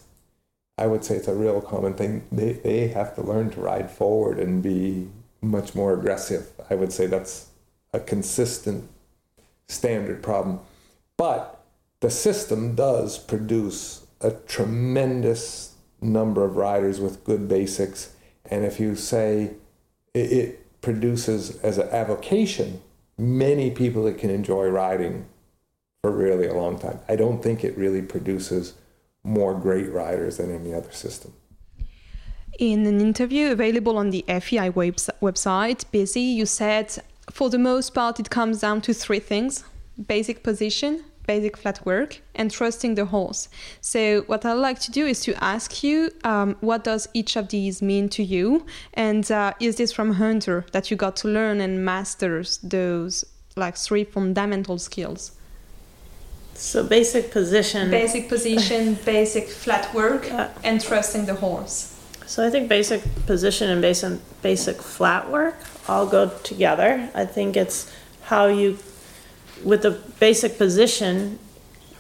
[0.78, 2.25] I would say it's a real common thing.
[2.32, 5.10] They, they have to learn to ride forward and be
[5.41, 6.49] much more aggressive.
[6.69, 7.47] I would say that's
[7.91, 8.88] a consistent
[9.67, 10.62] standard problem.
[11.17, 11.62] But
[11.99, 18.13] the system does produce a tremendous number of riders with good basics.
[18.49, 19.51] And if you say
[20.13, 22.82] it, it produces as an avocation
[23.17, 25.25] many people that can enjoy riding
[26.01, 26.99] for really a long time.
[27.10, 28.73] I don't think it really produces
[29.23, 31.34] more great riders than any other system.
[32.58, 36.97] In an interview available on the FEI website, Beezie, you said
[37.29, 39.63] for the most part it comes down to three things
[40.08, 43.49] basic position, basic flat work and trusting the horse.
[43.81, 47.45] So what I'd like to do is to ask you um, what does each of
[47.55, 48.65] these mean to you,
[48.95, 53.13] and uh, is this from Hunter that you got to learn and master those
[53.55, 55.21] like three fundamental skills?
[56.55, 58.81] So basic position, basic position,
[59.15, 61.77] basic flat work, uh, and trusting the horse.
[62.25, 66.91] So I think basic position and basic basic flat work all go together.
[67.13, 67.79] I think it's
[68.31, 68.77] how you
[69.63, 71.39] with the basic position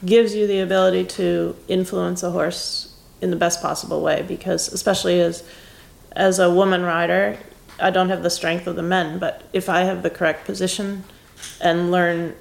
[0.05, 5.19] gives you the ability to influence a horse in the best possible way because especially
[5.19, 5.43] as
[6.13, 7.37] as a woman rider
[7.79, 11.03] I don't have the strength of the men but if I have the correct position
[11.61, 12.35] and learn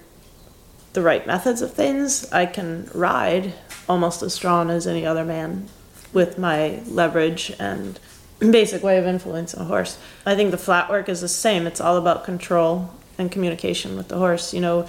[0.93, 3.55] the right methods of things, I can ride
[3.89, 5.69] almost as strong as any other man
[6.13, 7.99] with my leverage and
[8.39, 9.99] basic way of influencing a horse.
[10.25, 11.67] I think the flat work is the same.
[11.67, 14.55] It's all about control and communication with the horse.
[14.55, 14.89] You know,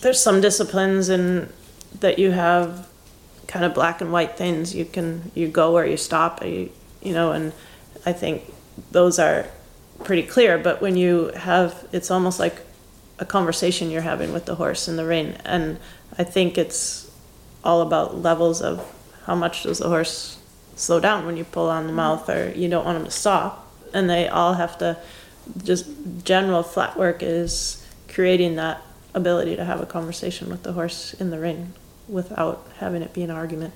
[0.00, 1.52] there's some disciplines in
[2.00, 2.88] that you have
[3.46, 4.74] kind of black and white things.
[4.74, 6.44] You can you go where you stop.
[6.44, 6.70] You,
[7.02, 7.52] you know, and
[8.06, 8.42] I think
[8.90, 9.46] those are
[10.04, 10.58] pretty clear.
[10.58, 12.60] But when you have, it's almost like
[13.18, 15.78] a conversation you're having with the horse in the ring, and
[16.16, 17.10] I think it's
[17.64, 20.38] all about levels of how much does the horse
[20.76, 21.96] slow down when you pull on the mm-hmm.
[21.96, 24.96] mouth or you don't want them to stop and they all have to
[25.62, 25.86] just
[26.24, 28.80] general flat work is creating that
[29.18, 31.60] ability to have a conversation with the horse in the ring
[32.08, 33.74] without having it be an argument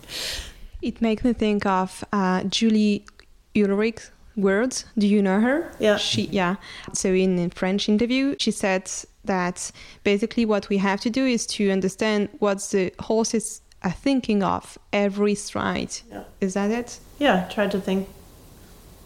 [0.82, 3.06] it makes me think of uh, julie
[3.54, 4.02] ulrich
[4.36, 6.56] words do you know her yeah she yeah
[6.92, 8.90] so in a french interview she said
[9.26, 9.70] that
[10.04, 14.78] basically what we have to do is to understand what the horses are thinking of
[14.92, 15.92] every stride.
[16.10, 16.24] Yeah.
[16.40, 16.98] Is that it?
[17.18, 18.08] Yeah, try to think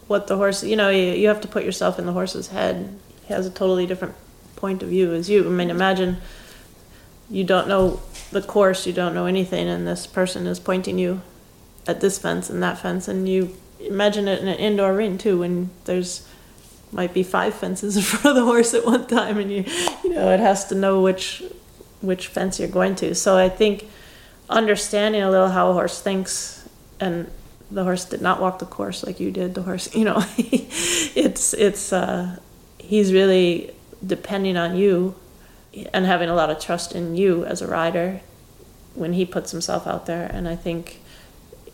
[0.07, 2.97] what the horse, you know, you, you have to put yourself in the horse's head.
[3.25, 4.15] He has a totally different
[4.61, 5.45] point of view as you.
[5.45, 6.17] I mean, imagine
[7.29, 7.99] you don't know
[8.31, 11.21] the course, you don't know anything, and this person is pointing you
[11.87, 15.39] at this fence and that fence, and you imagine it in an indoor ring too,
[15.39, 16.27] when there's
[16.93, 19.65] might be five fences in front of the horse at one time, and you,
[20.03, 21.43] you know, it has to know which
[22.01, 23.13] which fence you're going to.
[23.15, 23.87] So I think
[24.49, 26.67] understanding a little how a horse thinks
[26.99, 27.31] and
[27.71, 31.53] the horse did not walk the course like you did the horse you know it's
[31.53, 32.37] it's uh,
[32.77, 33.71] he's really
[34.05, 35.15] depending on you
[35.93, 38.21] and having a lot of trust in you as a rider
[38.93, 40.99] when he puts himself out there and i think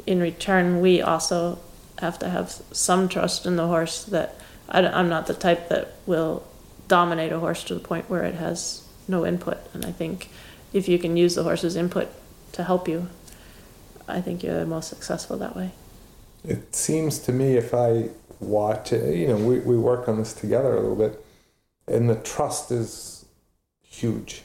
[0.06, 1.58] in return we also
[2.00, 4.36] have to have some trust in the horse that
[4.70, 6.46] I, i'm not the type that will
[6.88, 10.30] dominate a horse to the point where it has no input and i think
[10.74, 12.10] if you can use the horse's input
[12.54, 13.08] to help you,
[14.08, 15.72] I think you're the most successful that way.
[16.44, 18.10] It seems to me if I
[18.40, 21.24] watch it, you know, we, we work on this together a little bit,
[21.88, 23.26] and the trust is
[23.82, 24.43] huge.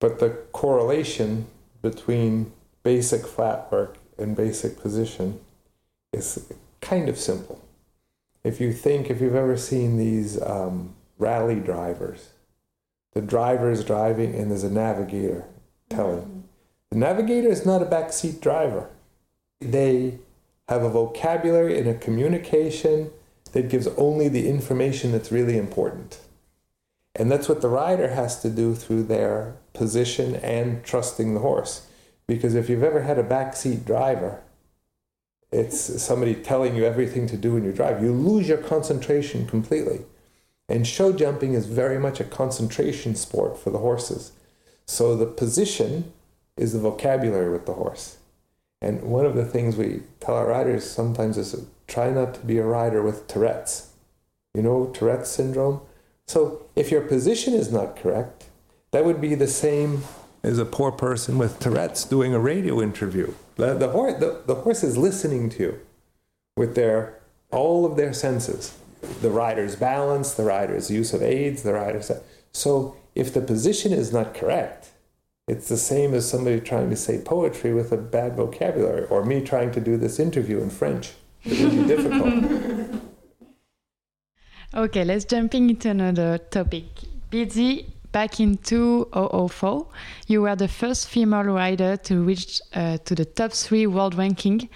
[0.00, 1.46] But the correlation
[1.80, 5.40] between basic flat work and basic position
[6.12, 7.60] is kind of simple.
[8.44, 12.30] If you think, if you've ever seen these um, rally drivers,
[13.12, 15.44] the driver is driving and there's a navigator
[15.88, 16.22] telling.
[16.22, 16.42] Mm-hmm
[16.92, 18.90] the navigator is not a backseat driver.
[19.62, 20.18] They
[20.68, 23.10] have a vocabulary and a communication
[23.52, 26.18] that gives only the information that's really important.
[27.14, 31.86] And that's what the rider has to do through their position and trusting the horse.
[32.26, 34.42] Because if you've ever had a backseat driver,
[35.50, 38.02] it's somebody telling you everything to do when you drive.
[38.02, 40.00] You lose your concentration completely.
[40.68, 44.32] And show jumping is very much a concentration sport for the horses.
[44.86, 46.12] So the position
[46.56, 48.16] is the vocabulary with the horse.
[48.80, 52.58] And one of the things we tell our riders sometimes is try not to be
[52.58, 53.90] a rider with Tourette's.
[54.54, 55.82] You know, Tourette's syndrome?
[56.32, 58.46] So if your position is not correct,
[58.92, 60.04] that would be the same
[60.42, 63.34] as a poor person with Tourette's doing a radio interview.
[63.56, 65.80] The, the, horse, the, the horse is listening to you
[66.56, 68.78] with their all of their senses
[69.20, 72.10] the rider's balance, the rider's use of aids, the rider's.
[72.52, 74.88] So if the position is not correct,
[75.46, 79.42] it's the same as somebody trying to say poetry with a bad vocabulary, or me
[79.42, 81.12] trying to do this interview in French.
[81.44, 82.71] It would be difficult.
[84.74, 86.84] okay, let's jump into another topic.
[87.30, 89.86] Beezie, back in 2004,
[90.26, 94.68] you were the first female rider to reach uh, to the top three world ranking.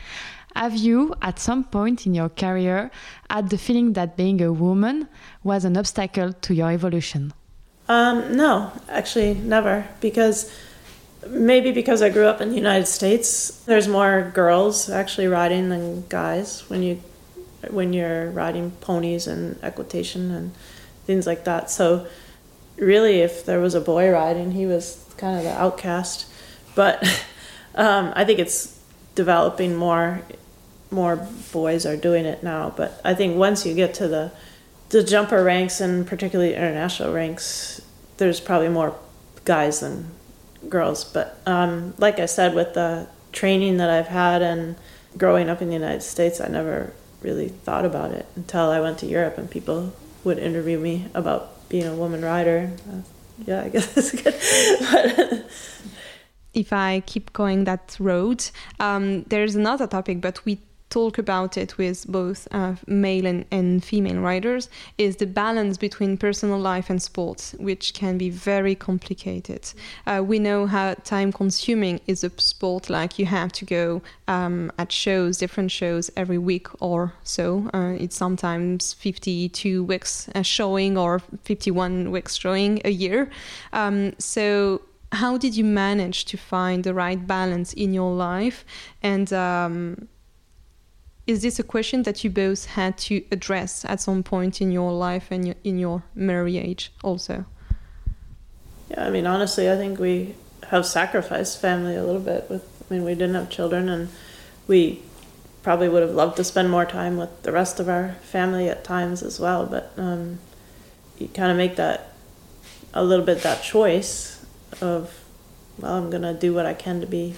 [0.54, 2.90] Have you, at some point in your career,
[3.28, 5.06] had the feeling that being a woman
[5.44, 7.34] was an obstacle to your evolution?
[7.88, 9.86] Um, no, actually, never.
[10.00, 10.50] Because
[11.28, 16.06] maybe because I grew up in the United States, there's more girls actually riding than
[16.08, 17.02] guys when you
[17.72, 20.52] when you're riding ponies and equitation and
[21.04, 21.70] things like that.
[21.70, 22.06] So
[22.76, 26.26] really, if there was a boy riding, he was kind of the outcast.
[26.74, 27.02] But
[27.74, 28.78] um, I think it's
[29.14, 30.22] developing more.
[30.88, 31.16] More
[31.52, 34.30] boys are doing it now, but I think once you get to the
[34.90, 37.82] the jumper ranks and particularly international ranks,
[38.18, 38.94] there's probably more
[39.44, 40.12] guys than
[40.68, 41.02] girls.
[41.04, 44.76] But um, like I said, with the training that I've had and
[45.18, 46.92] growing up in the United States, I never
[47.26, 49.92] really thought about it until I went to Europe and people
[50.24, 52.70] would interview me about being a woman rider.
[52.88, 53.02] Uh,
[53.44, 54.34] yeah, I guess that's good.
[54.90, 55.50] but,
[56.54, 58.48] if I keep going that road,
[58.80, 60.58] um, there's another topic, but we
[60.96, 66.16] talk about it with both uh, male and, and female riders is the balance between
[66.16, 69.62] personal life and sports, which can be very complicated.
[70.06, 74.72] Uh, we know how time consuming is a sport, like you have to go um,
[74.78, 77.68] at shows, different shows every week or so.
[77.74, 83.30] Uh, it's sometimes 52 weeks uh, showing or 51 weeks showing a year.
[83.74, 84.80] Um, so
[85.12, 88.64] how did you manage to find the right balance in your life
[89.02, 90.08] and um,
[91.26, 94.92] is this a question that you both had to address at some point in your
[94.92, 97.44] life and in your marriage age also?
[98.90, 100.34] Yeah i mean honestly i think we
[100.68, 104.08] have sacrificed family a little bit with i mean we didn't have children and
[104.68, 105.02] we
[105.62, 108.84] probably would have loved to spend more time with the rest of our family at
[108.84, 110.38] times as well but um,
[111.18, 112.12] you kind of make that
[112.94, 114.44] a little bit that choice
[114.80, 115.22] of,
[115.78, 117.34] well, I'm gonna do what I can to be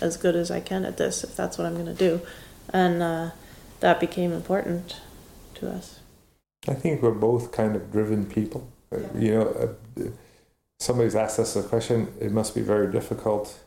[0.00, 2.20] as good as I can at this, if that's what I'm gonna do,
[2.70, 3.30] and uh,
[3.80, 5.00] that became important
[5.54, 6.00] to us.
[6.66, 8.68] I think we're both kind of driven people.
[8.92, 10.02] Uh, you know, uh,
[10.78, 12.12] somebody's asked us a question.
[12.20, 13.58] It must be very difficult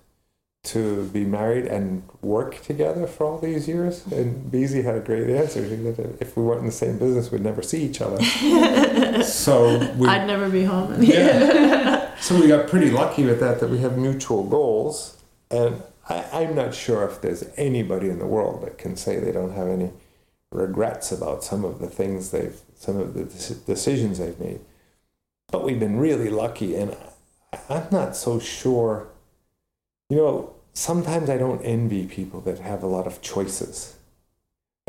[0.63, 4.05] to be married and work together for all these years?
[4.07, 5.67] And Beezie had a great answer.
[5.67, 8.23] She said, if we weren't in the same business, we'd never see each other.
[9.23, 11.01] so we, I'd never be home.
[11.01, 12.15] yeah.
[12.19, 15.17] so we got pretty lucky with that, that we have mutual goals.
[15.49, 19.31] And I, I'm not sure if there's anybody in the world that can say they
[19.31, 19.91] don't have any
[20.51, 23.23] regrets about some of the things they've, some of the
[23.65, 24.61] decisions they've made.
[25.51, 26.95] But we've been really lucky, and
[27.69, 29.07] I'm not so sure
[30.11, 33.95] you know, sometimes I don't envy people that have a lot of choices.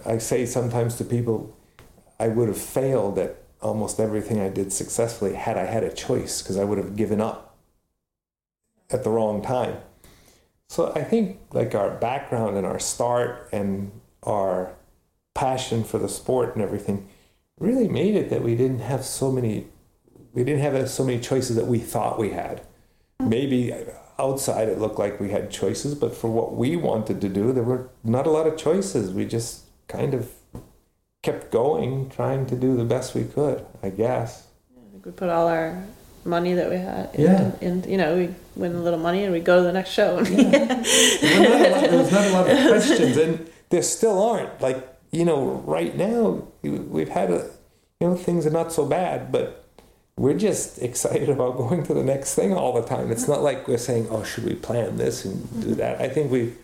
[0.04, 1.56] I say sometimes to people,
[2.18, 6.42] I would have failed at almost everything I did successfully had I had a choice
[6.42, 7.56] because I would have given up
[8.90, 9.76] at the wrong time.
[10.72, 13.92] So I think like our background and our start and
[14.22, 14.74] our
[15.34, 17.10] passion for the sport and everything
[17.60, 19.66] really made it that we didn't have so many
[20.32, 22.62] we didn't have so many choices that we thought we had.
[23.20, 23.74] Maybe
[24.18, 27.64] outside it looked like we had choices, but for what we wanted to do, there
[27.64, 29.10] were not a lot of choices.
[29.10, 30.32] We just kind of
[31.22, 34.46] kept going, trying to do the best we could, I guess.
[34.74, 35.84] I think we put all our
[36.24, 37.52] money that we had And, yeah.
[37.60, 40.20] in, you know, we win a little money and we go to the next show.
[40.20, 40.82] Yeah.
[40.82, 44.60] there was not a lot of questions, and there still aren't.
[44.60, 47.50] Like, you know, right now, we've had a,
[48.00, 49.64] you know, things are not so bad, but
[50.16, 53.10] we're just excited about going to the next thing all the time.
[53.10, 55.74] It's not like we're saying, oh, should we plan this and do mm-hmm.
[55.74, 56.00] that?
[56.00, 56.54] I think we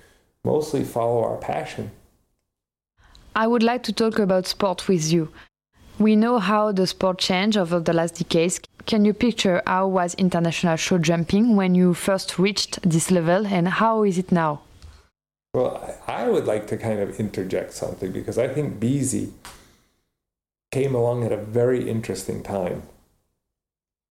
[0.45, 1.91] mostly follow our passion.
[3.35, 5.29] I would like to talk about sport with you.
[5.99, 8.61] We know how the sport changed over the last decades.
[8.89, 13.69] Can you picture how was international show jumping when you first reached this level and
[13.69, 14.63] how is it now?
[15.55, 19.31] Well, I would like to kind of interject something because I think Beezie
[20.73, 22.83] came along at a very interesting time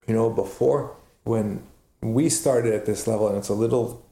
[0.08, 1.62] you know, before when
[2.02, 4.06] we started at this level, and it's a little,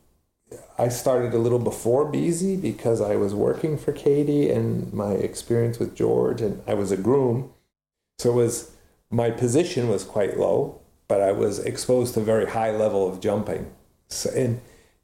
[0.77, 5.79] I started a little before Beezie because I was working for Katie and my experience
[5.79, 7.53] with George, and I was a groom.
[8.19, 8.74] So it was,
[9.09, 13.19] my position was quite low, but I was exposed to a very high level of
[13.19, 13.71] jumping.
[14.07, 14.61] So, and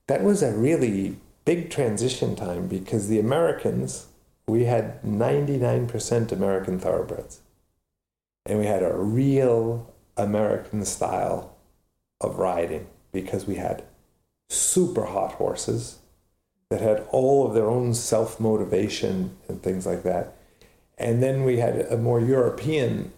[0.07, 4.07] that was a really big transition time because the Americans,
[4.47, 7.41] we had 99% American thoroughbreds.
[8.45, 11.55] And we had a real American style
[12.19, 13.83] of riding because we had
[14.49, 15.99] super hot horses
[16.69, 20.35] that had all of their own self motivation and things like that.
[20.97, 23.11] And then we had a more European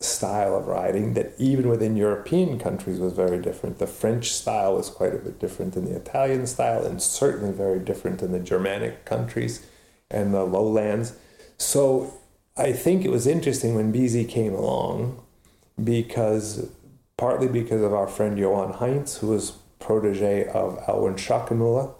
[0.00, 3.78] style of riding that even within European countries was very different.
[3.78, 7.78] The French style was quite a bit different than the Italian style, and certainly very
[7.78, 9.66] different in the Germanic countries
[10.10, 11.14] and the lowlands.
[11.58, 12.14] So
[12.56, 15.22] I think it was interesting when Beezie came along
[15.82, 16.68] because
[17.16, 21.94] partly because of our friend Johan Heins, who was protege of Alwin Schockemöhle,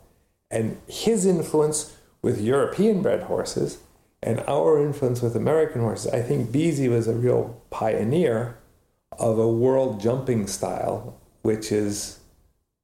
[0.51, 3.79] and his influence with European bred horses
[4.23, 6.13] and our influence with American horses.
[6.13, 8.59] I think Beezie was a real pioneer
[9.19, 12.21] of a world jumping style, which is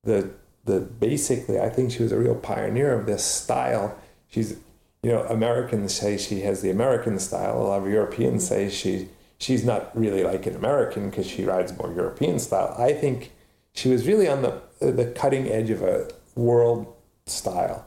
[0.05, 0.31] the
[0.65, 3.99] the basically I think she was a real pioneer of this style.
[4.29, 4.57] She's
[5.03, 7.61] you know, Americans say she has the American style.
[7.61, 9.09] A lot of Europeans say she
[9.39, 12.75] she's not really like an American because she rides more European style.
[12.79, 13.33] I think
[13.75, 16.93] she was really on the the cutting edge of a world
[17.27, 17.87] style.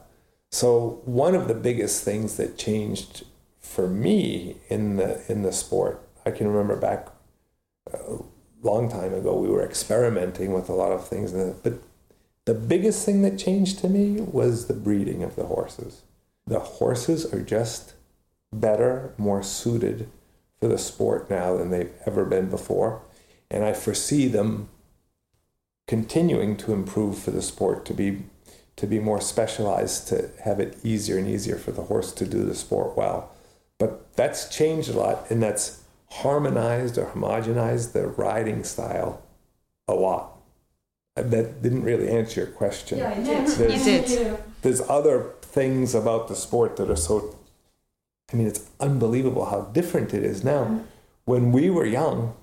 [0.50, 3.24] So one of the biggest things that changed
[3.66, 7.08] for me in the in the sport, I can remember back
[7.92, 8.18] a
[8.62, 11.74] long time ago, we were experimenting with a lot of things, but
[12.44, 16.02] the biggest thing that changed to me was the breeding of the horses.
[16.46, 17.94] The horses are just
[18.52, 20.08] better, more suited
[20.60, 23.02] for the sport now than they've ever been before.
[23.50, 24.68] And I foresee them
[25.86, 28.22] continuing to improve for the sport to be
[28.76, 32.44] to be more specialized to have it easier and easier for the horse to do
[32.44, 33.32] the sport well.
[33.78, 39.22] But that's changed a lot and that's harmonized or homogenized the riding style
[39.86, 40.32] a lot.
[41.14, 42.98] That didn't really answer your question.
[42.98, 43.46] Yeah, it did.
[43.48, 44.38] There's, It did.
[44.62, 47.34] there's other things about the sport that are so
[48.32, 50.80] I mean it's unbelievable how different it is now.
[51.24, 52.34] When we were young,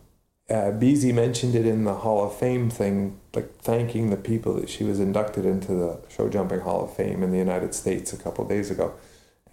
[0.50, 4.70] uh, Beezie mentioned it in the Hall of Fame thing, like thanking the people that
[4.70, 8.18] she was inducted into the Show Jumping Hall of Fame in the United States a
[8.18, 8.94] couple days ago,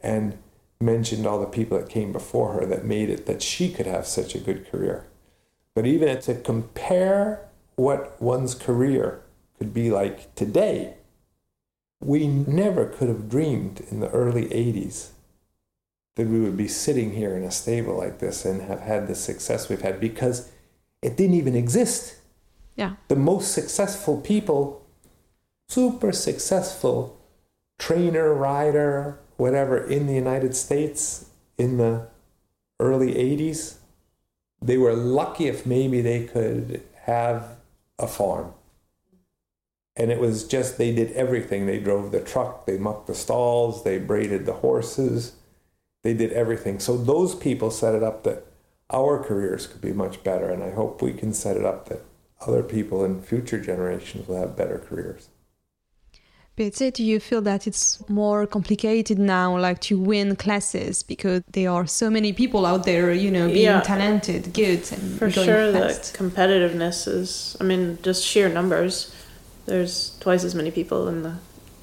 [0.02, 0.36] and
[0.80, 4.06] mentioned all the people that came before her that made it that she could have
[4.06, 5.06] such a good career.
[5.74, 9.22] But even to compare what one's career
[9.58, 10.94] could be like today,
[12.00, 15.10] we never could have dreamed in the early 80s
[16.16, 19.14] that we would be sitting here in a stable like this and have had the
[19.14, 20.50] success we've had because
[21.02, 22.16] it didn't even exist.
[22.76, 22.96] Yeah.
[23.08, 24.86] The most successful people,
[25.68, 27.18] super successful
[27.78, 32.06] trainer, rider, whatever in the United States in the
[32.78, 33.76] early 80s,
[34.60, 37.56] they were lucky if maybe they could have
[37.98, 38.52] a farm.
[39.96, 41.64] And it was just, they did everything.
[41.64, 45.36] They drove the truck, they mucked the stalls, they braided the horses,
[46.02, 46.78] they did everything.
[46.78, 48.44] So those people set it up that
[48.90, 50.50] our careers could be much better.
[50.50, 52.04] And I hope we can set it up that
[52.46, 55.28] other people in future generations will have better careers.
[56.60, 61.70] Pete, do you feel that it's more complicated now, like to win classes because there
[61.70, 63.80] are so many people out there, you know, being Yeah.
[63.80, 66.12] talented, good, and For going sure, fast?
[66.12, 69.10] the competitiveness is, I mean, just sheer numbers.
[69.64, 71.36] There's twice as many people in the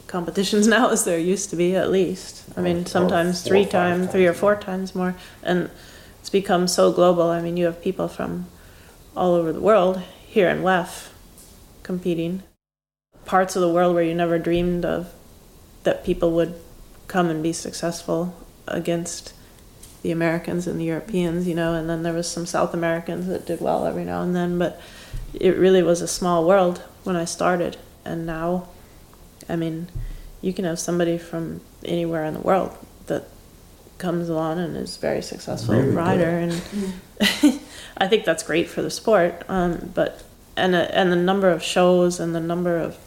[0.06, 2.44] competitions now as there used to be, at least.
[2.56, 5.16] I mean, sometimes three times, three or four times more.
[5.42, 5.72] And
[6.20, 7.32] it's become so global.
[7.32, 8.46] I mean, you have people from
[9.16, 11.10] all over the world here in WEF
[11.82, 12.44] competing.
[13.28, 15.14] Parts of the world where you never dreamed of
[15.84, 16.56] that people would
[17.08, 18.36] come and be successful
[18.68, 19.34] against
[20.02, 23.46] the Americans and the Europeans, you know, and then there was some South Americans that
[23.46, 24.80] did well every now and then, but
[25.34, 27.78] it really was a small world when I started.
[28.06, 28.68] And now,
[29.50, 29.88] I mean,
[30.42, 33.28] you can have somebody from anywhere in the world that
[33.98, 35.96] comes along and is very successful Really good.
[35.96, 36.54] rider, and
[37.98, 39.44] I think that's great for the sport.
[39.50, 40.24] Um, but
[40.56, 42.98] and uh, and the number of shows and the number of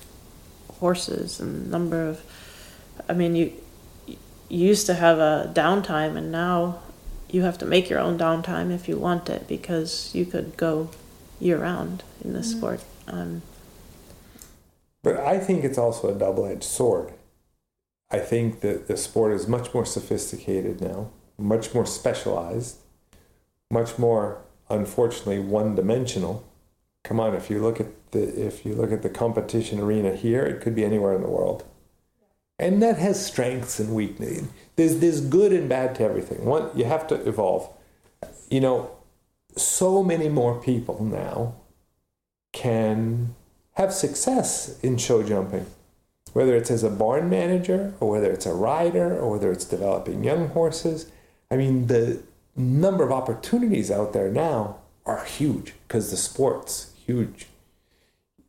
[0.80, 2.20] horses and number of,
[3.08, 3.52] I mean, you
[4.48, 6.80] you used to have a downtime, and now
[7.30, 10.90] you have to make your own downtime if you want it because you could go
[11.38, 12.80] year round in this sport.
[13.06, 13.42] Um,
[15.02, 17.12] But I think it's also a double edged sword.
[18.10, 22.76] I think that the sport is much more sophisticated now, much more specialized,
[23.70, 26.44] much more, unfortunately, one dimensional.
[27.10, 30.46] Come on, if you look at the if you look at the competition arena here,
[30.46, 31.64] it could be anywhere in the world.
[32.56, 34.46] And that has strengths and weaknesses.
[34.76, 36.44] There's there's good and bad to everything.
[36.44, 37.68] One you have to evolve.
[38.48, 38.92] You know,
[39.56, 41.56] so many more people now
[42.52, 43.34] can
[43.72, 45.66] have success in show jumping,
[46.32, 50.22] whether it's as a barn manager or whether it's a rider or whether it's developing
[50.22, 51.10] young horses.
[51.50, 52.22] I mean, the
[52.54, 57.46] number of opportunities out there now are huge because the sport's huge.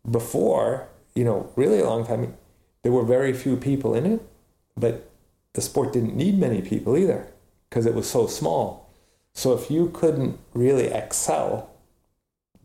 [0.09, 2.35] Before, you know, really a long time,
[2.83, 4.21] there were very few people in it,
[4.75, 5.09] but
[5.53, 7.27] the sport didn't need many people either
[7.69, 8.89] because it was so small.
[9.33, 11.69] So if you couldn't really excel,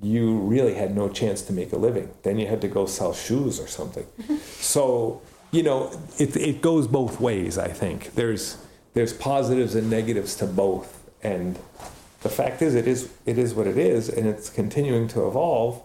[0.01, 2.11] you really had no chance to make a living.
[2.23, 4.07] Then you had to go sell shoes or something.
[4.75, 5.79] so, you know,
[6.19, 8.15] it, it goes both ways, I think.
[8.15, 8.59] There's,
[8.95, 10.91] there's positives and negatives to both.
[11.23, 11.59] And
[12.23, 15.83] the fact is, it is, it is what it is, and it's continuing to evolve.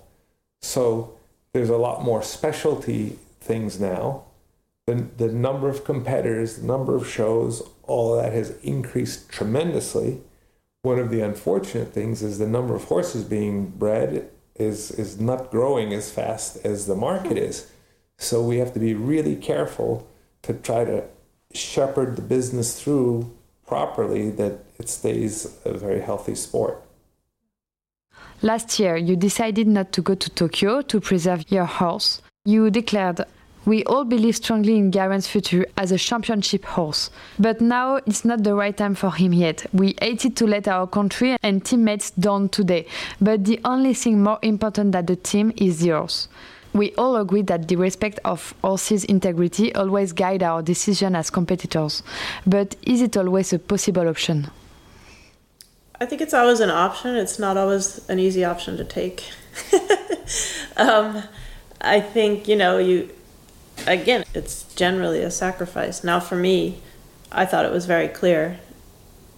[0.62, 1.18] So
[1.54, 4.24] there's a lot more specialty things now.
[4.88, 10.22] The, the number of competitors, the number of shows, all of that has increased tremendously
[10.84, 15.52] one of the unfortunate things is the number of horses being bred is is not
[15.52, 17.72] growing as fast as the market is.
[18.18, 20.08] So we have to be really careful
[20.44, 21.04] to try to
[21.54, 23.32] shepherd the business through
[23.66, 26.82] properly that it stays a very healthy sport.
[28.44, 32.24] Last year, you decided not to go to Tokyo to preserve your horse.
[32.44, 33.22] You declared,
[33.66, 37.12] We all believe strongly in Garen's future as a championship horse.
[37.38, 39.68] But now it's not the right time for him yet.
[39.72, 42.88] We hated to let our country and teammates down today.
[43.22, 46.28] But the only thing more important than the team is yours.
[46.74, 52.02] We all agree that the respect of horses' integrity always guide our decision as competitors.
[52.48, 54.50] But is it always a possible option?
[56.02, 57.16] I think it's always an option.
[57.16, 59.24] It's not always an easy option to take.
[60.76, 61.22] um,
[61.80, 63.12] I think, you know, you,
[63.86, 66.04] again, it's generally a sacrifice.
[66.04, 66.82] Now, for me,
[67.32, 68.60] I thought it was very clear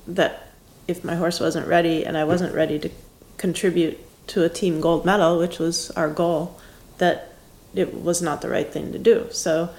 [0.08, 0.54] that
[0.88, 2.90] if my horse wasn't ready and I wasn't ready to
[3.36, 6.58] contribute to a team gold medal, which was our goal,
[6.98, 7.34] that
[7.76, 9.28] it was not the right thing to do.
[9.32, 9.70] So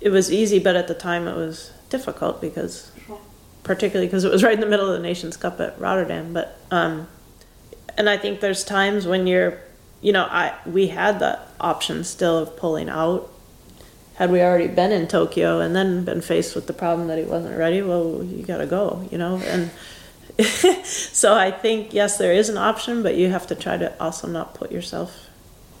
[0.00, 2.90] it was easy, but at the time it was difficult because,
[3.66, 6.32] particularly because it was right in the middle of the Nations Cup at Rotterdam.
[6.32, 7.08] But um,
[7.98, 9.58] and I think there's times when you're,
[10.00, 13.30] you know, I we had the option still of pulling out.
[14.14, 17.24] Had we already been in Tokyo and then been faced with the problem that he
[17.24, 19.70] wasn't ready, well, you got to go, you know, and.
[20.84, 24.26] so I think yes, there is an option, but you have to try to also
[24.26, 25.30] not put yourself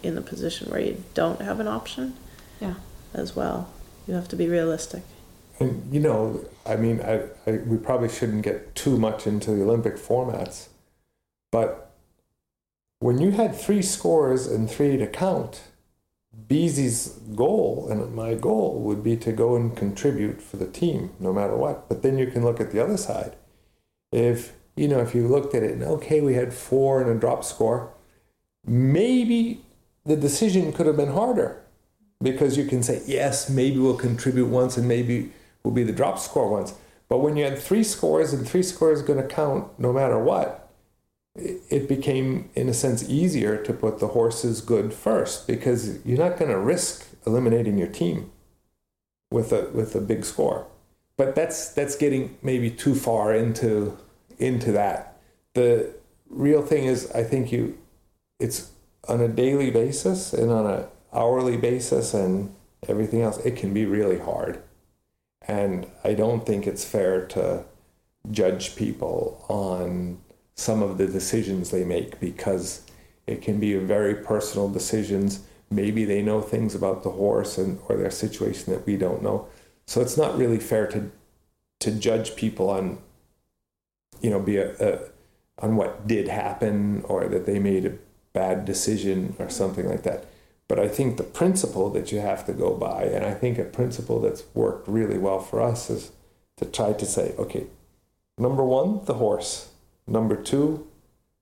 [0.02, 2.14] in the position where you don't have an option.
[2.58, 2.74] Yeah.
[3.12, 3.68] As well,
[4.06, 5.02] you have to be realistic.
[5.58, 9.62] And you know, I mean, I, I, we probably shouldn't get too much into the
[9.62, 10.68] Olympic formats,
[11.50, 11.86] but
[12.98, 15.62] when you had three scores and three to count,
[16.48, 21.32] Beezie's goal and my goal would be to go and contribute for the team, no
[21.32, 21.88] matter what.
[21.88, 23.36] But then you can look at the other side.
[24.12, 27.14] If you know, if you looked at it and okay, we had four and a
[27.14, 27.94] drop score,
[28.64, 29.64] maybe
[30.04, 31.62] the decision could have been harder
[32.22, 35.32] because you can say, yes, maybe we'll contribute once and maybe
[35.66, 36.74] we'll be the drop score once.
[37.08, 40.70] But when you had three scores and three scores going to count no matter what,
[41.34, 46.38] it became, in a sense, easier to put the horses good first because you're not
[46.38, 48.30] going to risk eliminating your team
[49.32, 50.68] with a with a big score.
[51.16, 53.98] But that's that's getting maybe too far into
[54.38, 55.18] into that.
[55.54, 55.92] The
[56.30, 57.76] real thing is, I think you,
[58.38, 58.70] it's
[59.08, 62.54] on a daily basis and on a hourly basis and
[62.88, 63.38] everything else.
[63.38, 64.62] It can be really hard,
[65.48, 67.64] and I don't think it's fair to
[68.30, 70.18] judge people on
[70.54, 72.82] some of the decisions they make because
[73.26, 75.40] it can be very personal decisions.
[75.70, 79.48] Maybe they know things about the horse and or their situation that we don't know.
[79.86, 81.10] So it's not really fair to
[81.78, 82.98] to judge people on
[84.20, 84.98] you know be a, a
[85.58, 87.94] on what did happen or that they made a
[88.32, 90.26] bad decision or something like that.
[90.68, 93.64] But I think the principle that you have to go by, and I think a
[93.64, 96.10] principle that's worked really well for us is
[96.56, 97.66] to try to say, okay,
[98.36, 99.70] number one, the horse.
[100.06, 100.86] Number two,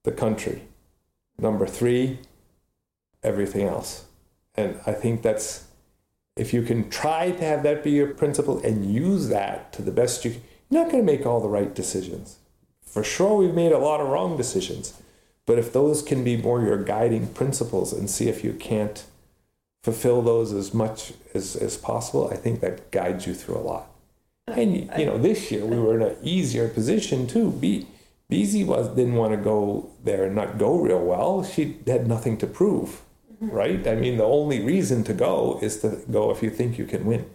[0.02, 0.62] the country.
[1.38, 2.18] Number three,
[3.22, 4.04] everything else.
[4.54, 5.66] And I think that's,
[6.36, 9.90] if you can try to have that be your principle and use that to the
[9.90, 12.38] best you can, you're not going to make all the right decisions.
[12.82, 15.00] For sure, we've made a lot of wrong decisions.
[15.46, 19.04] But if those can be more your guiding principles and see if you can't
[19.84, 23.90] fulfill those as much as, as possible, I think that guides you through a lot.
[24.46, 27.50] And, you know, this year we were in an easier position too.
[27.50, 27.86] Be,
[28.30, 31.44] Beezie was didn't want to go there and not go real well.
[31.44, 33.50] She had nothing to prove, mm-hmm.
[33.50, 33.86] right?
[33.86, 37.04] I mean, the only reason to go is to go if you think you can
[37.04, 37.28] win.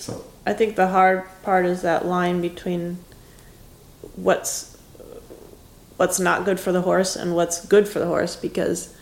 [0.00, 2.98] So I think the hard part is that line between
[4.16, 4.76] what's
[5.98, 8.95] what's not good for the horse and what's good for the horse because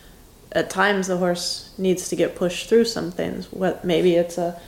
[0.55, 3.53] at times the horse needs to get pushed through some things.
[3.53, 4.61] What maybe it's a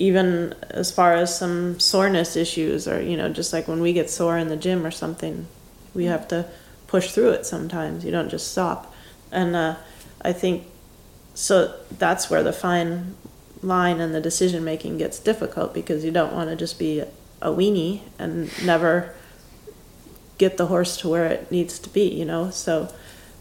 [0.00, 4.08] even as far as some soreness issues or you know just like when we get
[4.08, 5.46] sore in the gym or something
[5.94, 6.46] we have to
[6.86, 8.94] push through it sometimes you don't just stop
[9.30, 9.76] and uh,
[10.22, 10.66] i think
[11.34, 13.14] so that's where the fine
[13.62, 17.48] line and the decision making gets difficult because you don't want to just be a
[17.50, 19.14] weenie and never
[20.38, 22.90] get the horse to where it needs to be you know so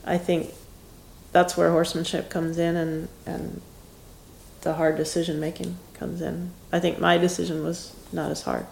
[0.05, 0.53] i think
[1.32, 3.61] that's where horsemanship comes in and and
[4.61, 6.51] the hard decision making comes in.
[6.71, 8.65] I think my decision was not as hard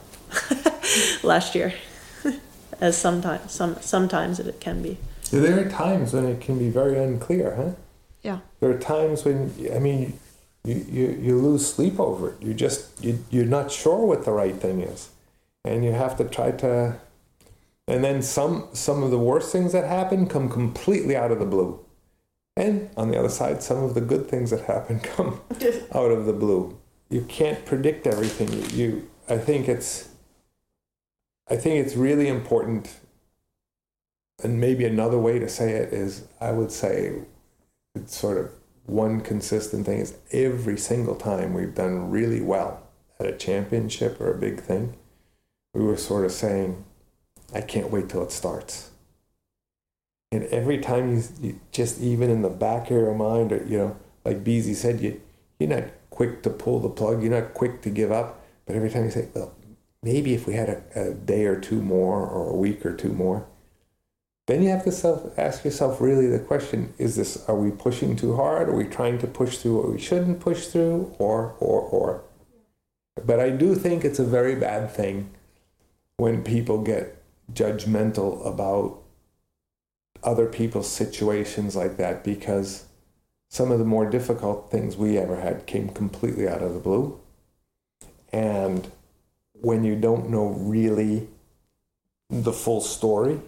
[1.24, 1.74] last year
[2.82, 4.98] as sometimes some sometimes it can be.
[5.32, 7.72] There are times when it can be very unclear, huh?
[8.24, 8.40] Yeah.
[8.60, 10.20] There are times when I mean
[10.64, 12.42] you, you, you lose sleep over it.
[12.42, 15.10] You just you, you're not sure what the right thing is.
[15.64, 16.98] And you have to try to
[17.88, 21.46] and then some some of the worst things that happen come completely out of the
[21.46, 21.80] blue.
[22.58, 25.40] And on the other side, some of the good things that happen come
[25.94, 26.78] out of the blue
[27.10, 28.52] you can't predict everything.
[28.52, 30.10] You, you, I think it's,
[31.50, 33.00] I think it's really important.
[34.44, 37.22] And maybe another way to say it is, I would say,
[37.96, 38.52] it's sort of
[38.86, 42.84] one consistent thing is every single time we've done really well
[43.20, 44.96] at a championship or a big thing,
[45.74, 46.86] we were sort of saying,
[47.54, 48.87] I can't wait till it starts.
[50.32, 53.78] And every time you, you just even in the back of your mind, or, you
[53.78, 55.22] know, like Beezie said, you
[55.60, 57.24] you're not quick to pull the plug.
[57.24, 58.46] You're not quick to give up.
[58.66, 59.56] But every time you say, well,
[60.04, 63.14] maybe if we had a, a day or two more, or a week or two
[63.14, 63.48] more,
[64.48, 68.16] then you have to self ask yourself really the question: Is this are we pushing
[68.16, 68.70] too hard?
[68.70, 71.16] Are we trying to push through what we shouldn't push through?
[71.20, 72.24] Or or or.
[73.26, 75.32] But I do think it's a very bad thing
[76.18, 77.22] when people get
[77.54, 79.02] judgmental about
[80.28, 82.84] other people's situations like that because
[83.48, 87.18] some of the more difficult things we ever had came completely out of the blue.
[88.34, 88.92] And
[89.54, 91.30] when you don't know really
[92.30, 93.40] the full story,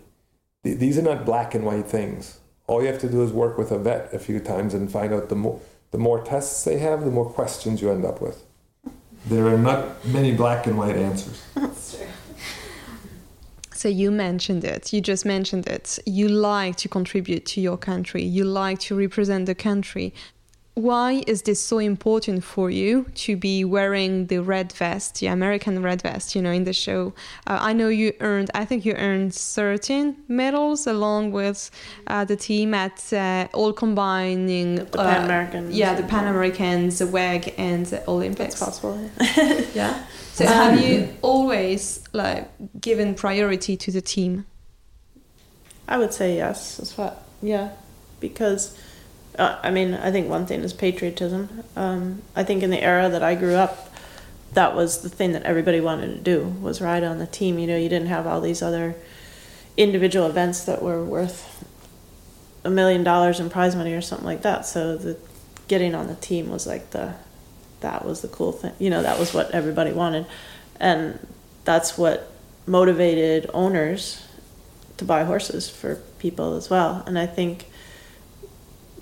[0.63, 2.39] th- these are not black and white things.
[2.65, 5.13] All you have to do is work with a vet a few times and find
[5.13, 5.59] out the more
[5.91, 8.45] the more tests they have, the more questions you end up with.
[9.25, 11.43] There are not many black and white answers.
[11.55, 12.07] That's true.
[13.79, 14.91] So you mentioned it.
[14.91, 15.99] You just mentioned it.
[16.05, 18.21] You like to contribute to your country.
[18.21, 20.13] You like to represent the country.
[20.73, 25.81] Why is this so important for you to be wearing the red vest, the American
[25.81, 27.13] red vest, you know, in the show?
[27.47, 31.71] Uh, I know you earned, I think you earned 13 medals along with
[32.07, 35.71] uh, the team at uh, all combining The Pan American.
[35.71, 38.59] Yeah, the Pan Americans, the WEG, and the Olympics.
[38.59, 39.09] That's possible.
[39.73, 40.03] Yeah.
[40.39, 44.45] So have you always like given priority to the team?
[45.85, 46.77] I would say yes.
[46.77, 47.23] That's what.
[47.41, 47.71] Yeah,
[48.21, 48.77] because
[49.37, 51.63] uh, I mean, I think one thing is patriotism.
[51.75, 53.93] Um, I think in the era that I grew up,
[54.53, 57.59] that was the thing that everybody wanted to do was ride on the team.
[57.59, 58.95] You know, you didn't have all these other
[59.75, 61.65] individual events that were worth
[62.63, 64.65] a million dollars in prize money or something like that.
[64.65, 65.17] So the
[65.67, 67.15] getting on the team was like the
[67.81, 68.73] that was the cool thing.
[68.79, 70.25] You know, that was what everybody wanted,
[70.79, 71.25] and
[71.65, 72.31] that's what
[72.65, 74.25] motivated owners
[74.97, 77.03] to buy horses for people as well.
[77.07, 77.65] And I think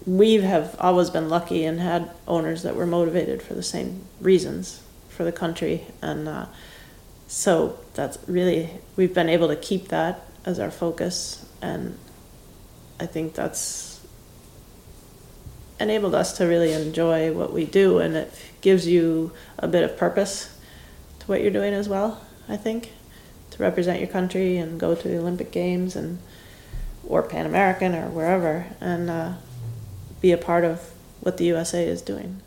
[0.05, 4.82] we have always been lucky and had owners that were motivated for the same reasons
[5.09, 6.45] for the country, and uh,
[7.28, 11.97] so that's really we've been able to keep that as our focus, and
[12.99, 13.97] I think that's
[15.80, 19.97] enabled us to really enjoy what we do, and it gives you a bit of
[19.97, 20.57] purpose
[21.19, 22.21] to what you're doing as well.
[22.49, 22.91] I think
[23.51, 26.19] to represent your country and go to the Olympic Games and
[27.03, 29.34] or Pan American or wherever, and uh,
[30.19, 32.41] be a part of what the USA is doing.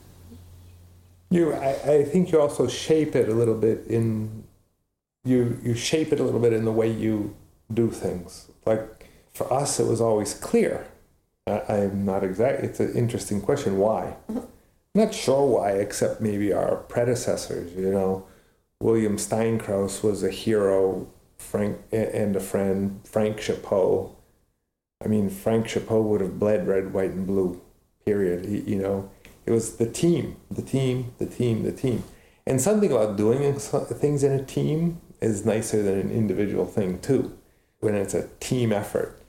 [1.31, 4.45] You, I, I think you also shape it a little bit in,
[5.25, 7.35] you you shape it a little bit in the way you
[7.73, 8.49] do things.
[8.67, 10.87] Like for us, it was always clear.
[11.47, 12.63] I, I'm not exact.
[12.63, 13.79] It's an interesting question.
[13.79, 14.17] Why?
[14.31, 14.47] Mm-hmm.
[14.95, 17.73] Not sure why, except maybe our predecessors.
[17.75, 18.27] You know,
[18.81, 23.01] William Steinkraus was a hero, Frank and a friend.
[23.05, 24.11] Frank Chapot.
[25.03, 27.61] I mean, Frank Chapot would have bled red, white, and blue.
[28.05, 28.47] Period.
[28.47, 29.11] He, you know,
[29.47, 32.03] it was the team, the team, the team, the team.
[32.47, 37.37] And something about doing things in a team is nicer than an individual thing too,
[37.81, 39.21] when it's a team effort.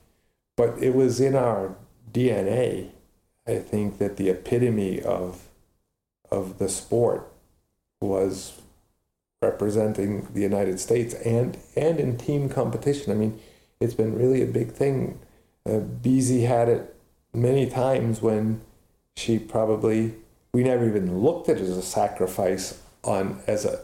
[0.58, 1.76] But it was in our
[2.12, 2.90] DNA,
[3.48, 5.48] I think, that the epitome of
[6.30, 7.30] of the sport
[8.00, 8.62] was
[9.42, 13.12] representing the United States and and in team competition.
[13.12, 13.40] I mean,
[13.80, 15.20] it's been really a big thing.
[15.66, 16.96] Uh, had it
[17.34, 18.62] many times when
[19.16, 20.16] she probably
[20.54, 23.82] we never even looked at it as a sacrifice on as a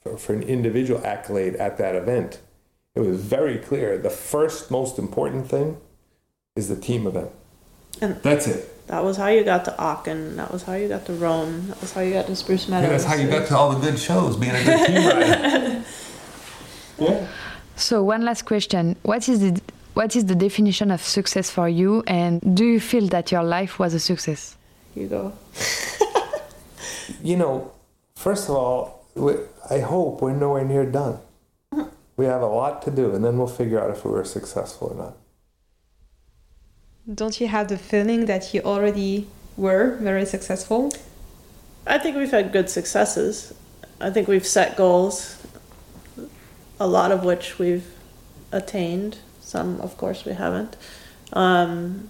[0.00, 2.40] for, for an individual accolade at that event.
[2.94, 3.96] It was very clear.
[3.96, 5.78] The first most important thing
[6.56, 7.30] is the team event.
[8.00, 8.86] And That's it.
[8.88, 10.36] that was how you got to Aachen.
[10.36, 11.68] That was how you got to Rome.
[11.68, 12.90] That was how you got to Spruce Meadows.
[12.90, 15.84] that's how you got to all the good shows, being a good team rider.
[16.98, 17.26] yeah.
[17.76, 19.60] So one last question: What is the
[19.94, 23.78] what is the definition of success for you, and do you feel that your life
[23.78, 24.56] was a success?
[24.94, 25.32] You go.
[27.22, 27.72] You know,
[28.14, 29.34] first of all, we,
[29.68, 31.18] I hope we're nowhere near done.
[31.72, 31.88] Mm-hmm.
[32.16, 34.88] We have a lot to do, and then we'll figure out if we were successful
[34.88, 35.16] or not.
[37.12, 39.26] Don't you have the feeling that you already
[39.56, 40.92] were very successful?
[41.84, 43.52] I think we've had good successes.
[44.00, 45.44] I think we've set goals,
[46.78, 47.86] a lot of which we've
[48.52, 49.18] attained.
[49.40, 50.76] Some, of course, we haven't.
[51.32, 52.08] Um,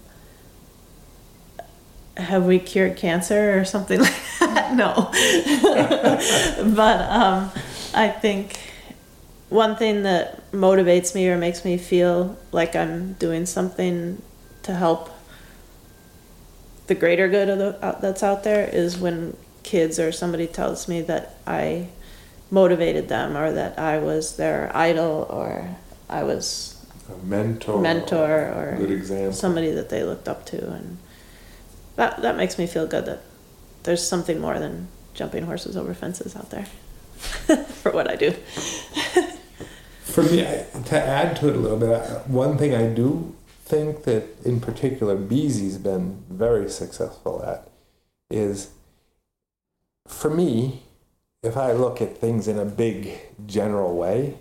[2.19, 4.75] have we cured cancer or something like that?
[4.77, 5.09] no.
[6.75, 7.51] but um,
[7.95, 8.59] I think
[9.49, 14.21] one thing that motivates me or makes me feel like I'm doing something
[14.65, 15.11] to help
[16.87, 20.89] the greater good of the, out, that's out there is when kids or somebody tells
[20.89, 21.89] me that I
[22.51, 25.77] motivated them or that I was their idol or
[26.09, 29.33] I was A mentor, mentor or good example.
[29.33, 30.99] somebody that they looked up to and
[31.97, 33.23] that that makes me feel good that
[33.85, 36.67] there's something more than jumping horses over fences out there
[37.67, 38.33] for what I do.
[40.05, 43.35] For me, I, to add to it a little bit, I- one thing I do
[43.73, 47.71] think that in particular Beezie's been very successful at
[48.31, 48.73] is
[50.07, 50.83] for me,
[51.43, 54.37] if I look at things in a big general way,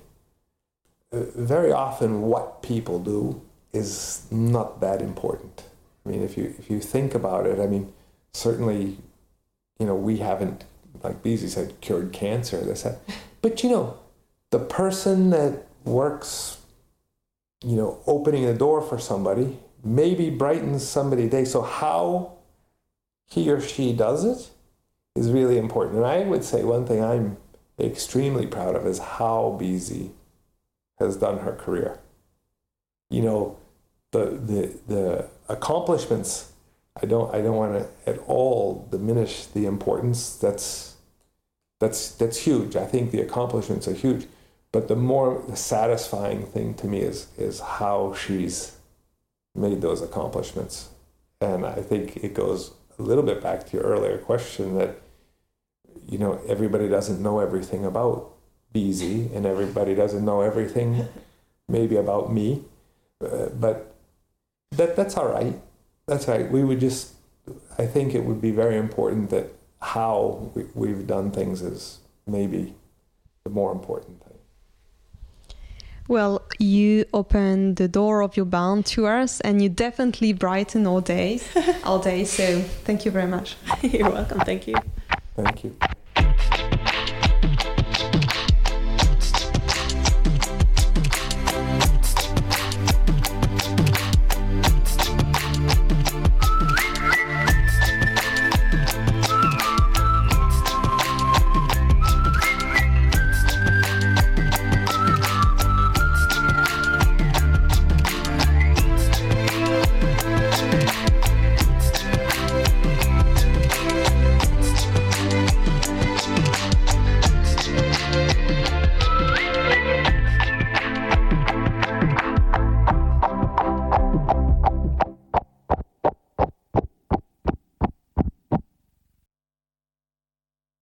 [1.13, 5.63] very often what people do is not that important.
[6.05, 7.93] I mean, if you if you think about it, I mean,
[8.33, 8.97] certainly,
[9.79, 10.65] you know, we haven't,
[11.03, 12.57] like Beezie said, cured cancer.
[12.57, 12.99] This, that.
[13.41, 13.97] but you know,
[14.49, 16.57] the person that works,
[17.63, 21.45] you know, opening the door for somebody maybe brightens somebody's day.
[21.45, 22.33] So how
[23.27, 24.49] he or she does it
[25.15, 25.97] is really important.
[25.97, 27.37] And I would say one thing I'm
[27.79, 30.11] extremely proud of is how Beezie
[30.99, 31.99] has done her career.
[33.09, 33.57] You know,
[34.11, 36.51] the the the accomplishments.
[37.01, 40.35] I don't I don't want to at all diminish the importance.
[40.35, 40.95] That's
[41.79, 42.75] that's that's huge.
[42.75, 44.27] I think the accomplishments are huge.
[44.71, 48.77] But the more satisfying thing to me is is how she's
[49.53, 50.89] made those accomplishments.
[51.41, 55.01] And I think it goes a little bit back to your earlier question that
[56.07, 58.31] you know everybody doesn't know everything about
[58.73, 61.07] Beezie and everybody doesn't know everything
[61.67, 62.63] maybe about me.
[63.19, 63.95] Uh, but
[64.71, 65.59] that that's all right.
[66.07, 66.49] That's all right.
[66.49, 67.13] We would just
[67.77, 69.47] I think it would be very important that
[69.81, 72.75] how we, we've done things is maybe
[73.43, 74.30] the more important thing.
[76.11, 80.99] Well, you opened the door of your barn to us, and you definitely brighten all
[80.99, 81.47] days,
[81.85, 82.25] all day.
[82.25, 83.55] So, thank you very much.
[83.81, 84.41] You're welcome.
[84.41, 84.75] Thank you.
[85.37, 85.73] Thank you.